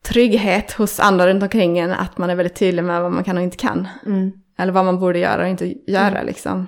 trygghet 0.04 0.72
hos 0.72 1.00
andra 1.00 1.28
runt 1.28 1.44
omkring 1.44 1.80
en 1.80 1.92
att 1.92 2.18
man 2.18 2.30
är 2.30 2.36
väldigt 2.36 2.56
tydlig 2.56 2.84
med 2.84 3.02
vad 3.02 3.12
man 3.12 3.24
kan 3.24 3.38
och 3.38 3.44
inte 3.44 3.58
kan. 3.58 3.88
Mm. 4.06 4.32
Eller 4.58 4.74
vad 4.74 4.86
man 4.86 5.00
borde 5.00 5.20
göra 5.20 5.42
och 5.42 5.50
inte 5.50 5.92
göra 5.92 6.08
mm. 6.08 6.26
liksom. 6.26 6.68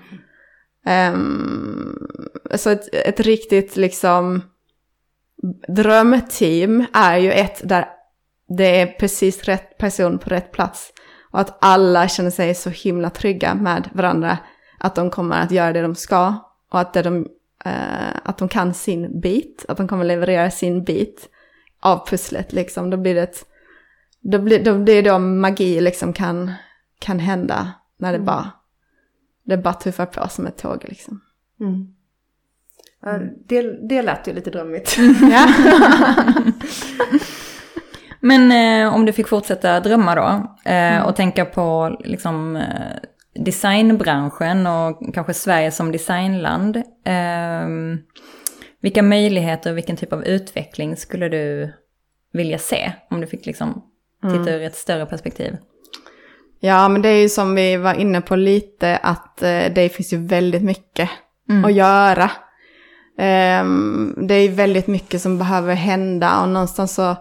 Um, 1.13 2.08
så 2.56 2.70
ett, 2.70 2.96
ett 2.96 3.20
riktigt 3.20 3.76
liksom 3.76 4.42
drömteam 5.68 6.86
är 6.94 7.18
ju 7.18 7.32
ett 7.32 7.62
där 7.70 7.86
det 8.58 8.82
är 8.82 8.86
precis 8.86 9.44
rätt 9.44 9.78
person 9.78 10.20
på 10.20 10.30
rätt 10.30 10.52
plats. 10.52 10.94
Och 11.32 11.39
att 11.39 11.58
alla 11.62 12.08
känner 12.08 12.30
sig 12.30 12.56
så 12.56 12.70
himla 12.70 13.10
trygga 13.10 13.56
med 13.56 13.89
varandra. 13.94 14.38
Att 14.80 14.96
de 14.96 15.10
kommer 15.10 15.42
att 15.42 15.52
göra 15.52 15.74
det 15.74 15.82
de 15.82 15.96
ska. 15.96 16.34
Och 16.71 16.80
att, 16.80 16.94
de, 16.94 17.17
uh, 17.65 18.15
att 18.23 18.38
de 18.38 18.50
kan 18.50 18.73
sin 18.73 19.21
bit. 19.21 19.65
Att 19.67 19.77
de 19.77 19.88
kommer 19.88 20.06
leverera 20.06 20.52
sin 20.52 20.84
bit 20.84 21.30
av 21.80 22.08
pusslet 22.08 22.54
liksom. 22.54 22.90
Då 22.90 22.98
blir 22.98 23.15
det 23.15 23.21
ett, 23.21 23.46
då 24.21 24.40
blir, 24.40 24.63
då 24.63 24.77
det 24.77 25.02
då 25.02 25.19
magi 25.19 25.82
liksom 25.82 26.13
kan, 26.13 26.54
kan 27.00 27.19
hända 27.19 27.71
när 27.98 28.12
det 28.12 28.17
mm. 28.17 28.25
bara, 28.25 28.52
det 29.44 29.58
bara 29.58 29.73
tuffar 29.73 30.06
på 30.06 30.30
som 30.30 30.48
ett 30.48 30.58
tåg 30.58 30.86
liksom. 30.88 31.21
Mm. 31.60 31.94
Ja, 33.02 33.19
det, 33.46 33.88
det 33.90 34.02
lät 34.02 34.27
ju 34.27 34.34
lite 34.34 34.50
drömmigt. 34.50 34.98
Men 38.19 38.52
eh, 38.52 38.96
om 38.96 39.06
du 39.06 39.13
fick 39.13 39.27
fortsätta 39.27 39.80
drömma 39.80 40.15
då 40.15 40.27
eh, 40.65 40.96
mm. 40.96 41.06
och 41.06 41.15
tänka 41.15 41.46
på 41.46 41.98
liksom, 42.00 42.56
eh, 42.56 42.96
designbranschen 43.34 44.67
och 44.67 45.13
kanske 45.13 45.34
Sverige 45.34 45.71
som 45.71 45.92
designland. 45.92 46.84
Vilka 48.82 49.04
möjligheter 49.04 49.71
och 49.71 49.77
vilken 49.77 49.98
typ 49.98 50.13
av 50.13 50.25
utveckling 50.25 50.96
skulle 50.96 51.30
du 51.30 51.73
vilja 52.34 52.58
se? 52.58 52.92
Om 53.10 53.21
du 53.21 53.27
fick 53.27 53.46
liksom 53.46 53.84
titta 54.21 54.36
mm. 54.36 54.48
ur 54.48 54.62
ett 54.62 54.75
större 54.75 55.06
perspektiv. 55.06 55.58
Ja, 56.60 56.90
men 56.90 57.02
det 57.02 57.10
är 57.10 57.21
ju 57.21 57.30
som 57.30 57.56
vi 57.56 57.77
var 57.77 57.94
inne 57.94 58.21
på 58.21 58.36
lite 58.36 58.98
att 58.98 59.42
eh, 59.42 59.65
det 59.75 59.94
finns 59.96 60.13
ju 60.13 60.17
väldigt 60.17 60.63
mycket 60.63 61.10
mm. 61.50 61.65
att 61.65 61.73
göra. 61.73 62.32
Um, 63.17 64.15
det 64.27 64.34
är 64.34 64.50
väldigt 64.50 64.88
mycket 64.88 65.21
som 65.21 65.38
behöver 65.38 65.75
hända 65.75 66.42
och 66.42 66.50
någonstans 66.50 66.96
så 66.96 67.15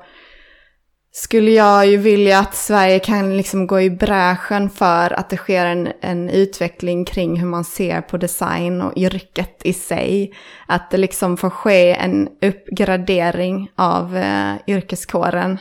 skulle 1.12 1.50
jag 1.50 1.86
ju 1.86 1.96
vilja 1.96 2.38
att 2.38 2.54
Sverige 2.54 2.98
kan 2.98 3.36
liksom 3.36 3.66
gå 3.66 3.80
i 3.80 3.90
bräschen 3.90 4.70
för 4.70 5.12
att 5.12 5.30
det 5.30 5.36
sker 5.36 5.66
en, 5.66 5.92
en 6.00 6.30
utveckling 6.30 7.04
kring 7.04 7.40
hur 7.40 7.46
man 7.46 7.64
ser 7.64 8.00
på 8.00 8.16
design 8.16 8.82
och 8.82 8.96
yrket 8.96 9.60
i 9.64 9.72
sig. 9.72 10.32
Att 10.66 10.90
det 10.90 10.96
liksom 10.96 11.36
får 11.36 11.50
ske 11.50 11.94
en 11.94 12.28
uppgradering 12.42 13.70
av 13.76 14.16
eh, 14.16 14.54
yrkeskåren. 14.66 15.58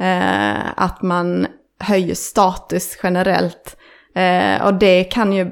Eh, 0.00 0.72
att 0.76 1.02
man 1.02 1.46
höjer 1.78 2.14
status 2.14 2.98
generellt. 3.02 3.76
Eh, 4.14 4.66
och 4.66 4.74
det 4.74 5.04
kan 5.04 5.32
ju, 5.32 5.44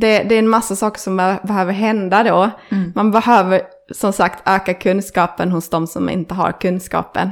det, 0.00 0.22
det, 0.22 0.34
är 0.34 0.38
en 0.38 0.48
massa 0.48 0.76
saker 0.76 1.00
som 1.00 1.16
behöver 1.42 1.72
hända 1.72 2.22
då. 2.22 2.50
Mm. 2.68 2.92
Man 2.94 3.10
behöver 3.10 3.62
som 3.90 4.12
sagt 4.12 4.48
öka 4.48 4.74
kunskapen 4.74 5.52
hos 5.52 5.70
de 5.70 5.86
som 5.86 6.08
inte 6.08 6.34
har 6.34 6.52
kunskapen. 6.60 7.30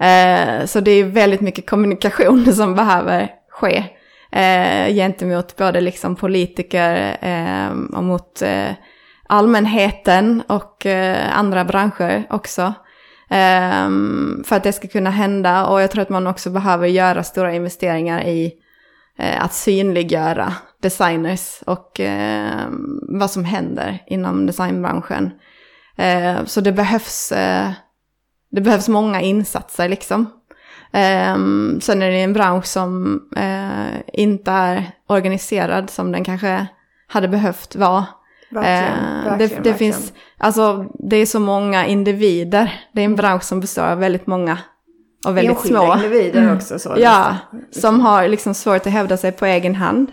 Eh, 0.00 0.64
så 0.64 0.80
det 0.80 0.90
är 0.90 1.04
väldigt 1.04 1.40
mycket 1.40 1.70
kommunikation 1.70 2.52
som 2.54 2.74
behöver 2.74 3.28
ske 3.50 3.84
eh, 4.32 4.94
gentemot 4.94 5.56
både 5.56 5.80
liksom 5.80 6.16
politiker 6.16 7.16
eh, 7.20 7.96
och 7.96 8.04
mot 8.04 8.42
eh, 8.42 8.70
allmänheten 9.28 10.42
och 10.46 10.86
eh, 10.86 11.38
andra 11.38 11.64
branscher 11.64 12.26
också. 12.30 12.74
För 14.44 14.56
att 14.56 14.62
det 14.62 14.72
ska 14.72 14.88
kunna 14.88 15.10
hända 15.10 15.66
och 15.66 15.80
jag 15.80 15.90
tror 15.90 16.02
att 16.02 16.08
man 16.08 16.26
också 16.26 16.50
behöver 16.50 16.86
göra 16.86 17.22
stora 17.22 17.54
investeringar 17.54 18.22
i 18.24 18.52
att 19.38 19.52
synliggöra 19.52 20.54
designers 20.82 21.62
och 21.66 22.00
vad 23.08 23.30
som 23.30 23.44
händer 23.44 24.02
inom 24.06 24.46
designbranschen. 24.46 25.30
så 26.44 26.60
det 26.60 26.72
behövs 26.72 27.32
det 28.50 28.60
behövs 28.60 28.88
många 28.88 29.20
insatser 29.20 29.88
liksom. 29.88 30.26
Um, 30.92 31.80
sen 31.80 32.02
är 32.02 32.10
det 32.10 32.22
en 32.22 32.32
bransch 32.32 32.64
som 32.64 33.20
uh, 33.36 34.00
inte 34.12 34.50
är 34.50 34.90
organiserad 35.06 35.90
som 35.90 36.12
den 36.12 36.24
kanske 36.24 36.66
hade 37.08 37.28
behövt 37.28 37.76
vara. 37.76 38.06
Verkligen, 38.50 39.04
uh, 39.04 39.24
verkligen, 39.24 39.38
det, 39.38 39.46
det 39.46 39.54
verkligen. 39.54 39.78
finns, 39.78 40.12
alltså 40.38 40.86
det 40.98 41.16
är 41.16 41.26
så 41.26 41.40
många 41.40 41.86
individer. 41.86 42.80
Det 42.92 43.00
är 43.00 43.04
en 43.04 43.16
bransch 43.16 43.42
som 43.42 43.60
består 43.60 43.82
av 43.82 43.98
väldigt 43.98 44.26
många 44.26 44.58
och 45.26 45.36
väldigt 45.36 45.56
Enskilda 45.56 45.80
små. 45.80 45.94
individer 45.94 46.42
mm. 46.42 46.56
också. 46.56 46.78
Så 46.78 46.94
ja, 46.98 47.36
som 47.70 48.00
har 48.00 48.28
liksom 48.28 48.54
svårt 48.54 48.86
att 48.86 48.92
hävda 48.92 49.16
sig 49.16 49.32
på 49.32 49.46
egen 49.46 49.74
hand. 49.74 50.10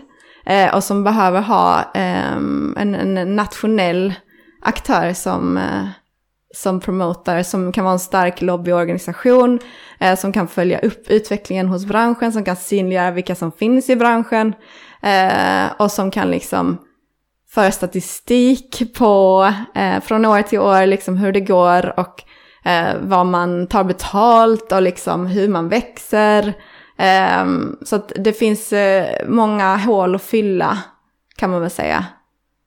Uh, 0.50 0.74
och 0.74 0.84
som 0.84 1.04
behöver 1.04 1.40
ha 1.40 1.92
um, 2.36 2.76
en, 2.78 2.94
en, 2.94 3.36
nationell 3.36 4.14
aktör 4.62 5.12
som 5.12 5.58
som 6.54 6.80
promotar, 6.80 7.42
som 7.42 7.72
kan 7.72 7.84
vara 7.84 7.92
en 7.92 7.98
stark 7.98 8.42
lobbyorganisation, 8.42 9.58
eh, 10.00 10.16
som 10.16 10.32
kan 10.32 10.48
följa 10.48 10.78
upp 10.78 11.10
utvecklingen 11.10 11.68
hos 11.68 11.84
branschen, 11.84 12.32
som 12.32 12.44
kan 12.44 12.56
synliggöra 12.56 13.10
vilka 13.10 13.34
som 13.34 13.52
finns 13.52 13.90
i 13.90 13.96
branschen 13.96 14.54
eh, 15.02 15.66
och 15.78 15.92
som 15.92 16.10
kan 16.10 16.30
liksom 16.30 16.78
föra 17.50 17.70
statistik 17.70 18.94
på 18.94 19.52
eh, 19.74 20.00
från 20.00 20.24
år 20.24 20.42
till 20.42 20.58
år, 20.58 20.86
liksom 20.86 21.16
hur 21.16 21.32
det 21.32 21.40
går 21.40 22.00
och 22.00 22.22
eh, 22.64 22.94
vad 23.00 23.26
man 23.26 23.66
tar 23.66 23.84
betalt 23.84 24.72
och 24.72 24.82
liksom 24.82 25.26
hur 25.26 25.48
man 25.48 25.68
växer. 25.68 26.54
Ehm, 26.98 27.76
så 27.82 27.96
att 27.96 28.12
det 28.16 28.32
finns 28.32 28.72
eh, 28.72 29.26
många 29.28 29.76
hål 29.76 30.14
att 30.14 30.22
fylla 30.22 30.78
kan 31.36 31.50
man 31.50 31.60
väl 31.60 31.70
säga. 31.70 32.06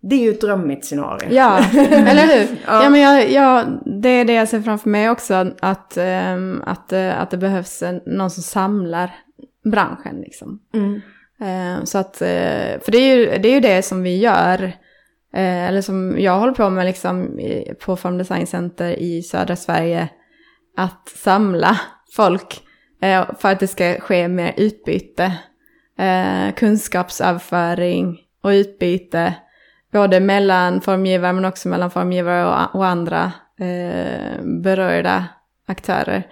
det 0.00 0.16
är 0.16 0.20
ju 0.20 0.30
ett 0.30 0.40
drömmigt 0.40 0.84
scenario. 0.84 1.28
Ja, 1.30 1.58
eller 1.74 2.26
hur? 2.26 2.58
ja. 2.66 2.82
ja, 2.82 2.90
men 2.90 3.00
jag, 3.00 3.30
ja, 3.30 3.64
det 4.02 4.08
är 4.08 4.24
det 4.24 4.32
jag 4.32 4.48
ser 4.48 4.60
framför 4.60 4.90
mig 4.90 5.10
också. 5.10 5.34
Att, 5.60 5.98
um, 6.34 6.62
att, 6.66 6.92
uh, 6.92 7.20
att 7.20 7.30
det 7.30 7.36
behövs 7.36 7.82
någon 8.06 8.30
som 8.30 8.42
samlar 8.42 9.25
branschen 9.70 10.20
liksom. 10.20 10.60
Mm. 10.74 11.00
Eh, 11.40 11.84
så 11.84 11.98
att, 11.98 12.22
eh, 12.22 12.80
för 12.80 12.90
det 12.90 12.98
är, 12.98 13.16
ju, 13.16 13.38
det 13.38 13.48
är 13.48 13.54
ju 13.54 13.60
det 13.60 13.82
som 13.82 14.02
vi 14.02 14.16
gör, 14.16 14.62
eh, 15.32 15.64
eller 15.68 15.80
som 15.80 16.16
jag 16.18 16.38
håller 16.38 16.52
på 16.52 16.70
med 16.70 16.86
liksom 16.86 17.40
på 17.80 17.96
Form 17.96 18.18
Design 18.18 18.46
Center 18.46 18.90
i 18.90 19.22
södra 19.22 19.56
Sverige, 19.56 20.08
att 20.76 21.08
samla 21.08 21.80
folk 22.16 22.62
för 23.38 23.48
att 23.48 23.60
det 23.60 23.66
ska 23.66 24.00
ske 24.00 24.28
mer 24.28 24.54
utbyte, 24.56 25.32
kunskapsöverföring 26.56 28.18
och 28.42 28.48
utbyte, 28.48 29.34
både 29.92 30.20
mellan 30.20 30.80
formgivare 30.80 31.32
men 31.32 31.44
också 31.44 31.68
mellan 31.68 31.90
formgivare 31.90 32.46
och, 32.46 32.74
och 32.74 32.86
andra 32.86 33.32
berörda 34.62 35.24
aktörer. 35.66 36.26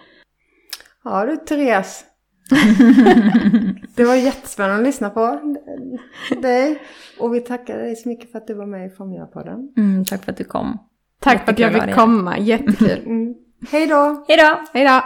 Ja 1.04 1.26
du 1.26 1.36
Therese, 1.36 2.04
det 3.94 4.04
var 4.04 4.14
jättespännande 4.14 4.76
att 4.76 4.86
lyssna 4.86 5.10
på 5.10 5.40
dig. 6.42 6.82
Och 7.18 7.34
vi 7.34 7.40
tackar 7.40 7.78
dig 7.78 7.96
så 7.96 8.08
mycket 8.08 8.32
för 8.32 8.38
att 8.38 8.46
du 8.46 8.54
var 8.54 8.66
med 8.66 8.86
i 8.86 8.90
Formgivarpodden. 8.90 9.72
Mm, 9.76 10.04
tack 10.04 10.24
för 10.24 10.32
att 10.32 10.38
du 10.38 10.44
kom. 10.44 10.78
Tack 11.20 11.44
för 11.44 11.52
att 11.52 11.58
jag 11.58 11.72
fick 11.72 11.94
komma, 11.94 12.38
jättekul. 12.38 13.02
Mm. 13.06 13.34
Hej 13.70 13.86
då! 13.86 14.24
Hej 14.28 14.36
då! 14.36 14.60
Hej 14.72 14.84
då! 14.84 15.00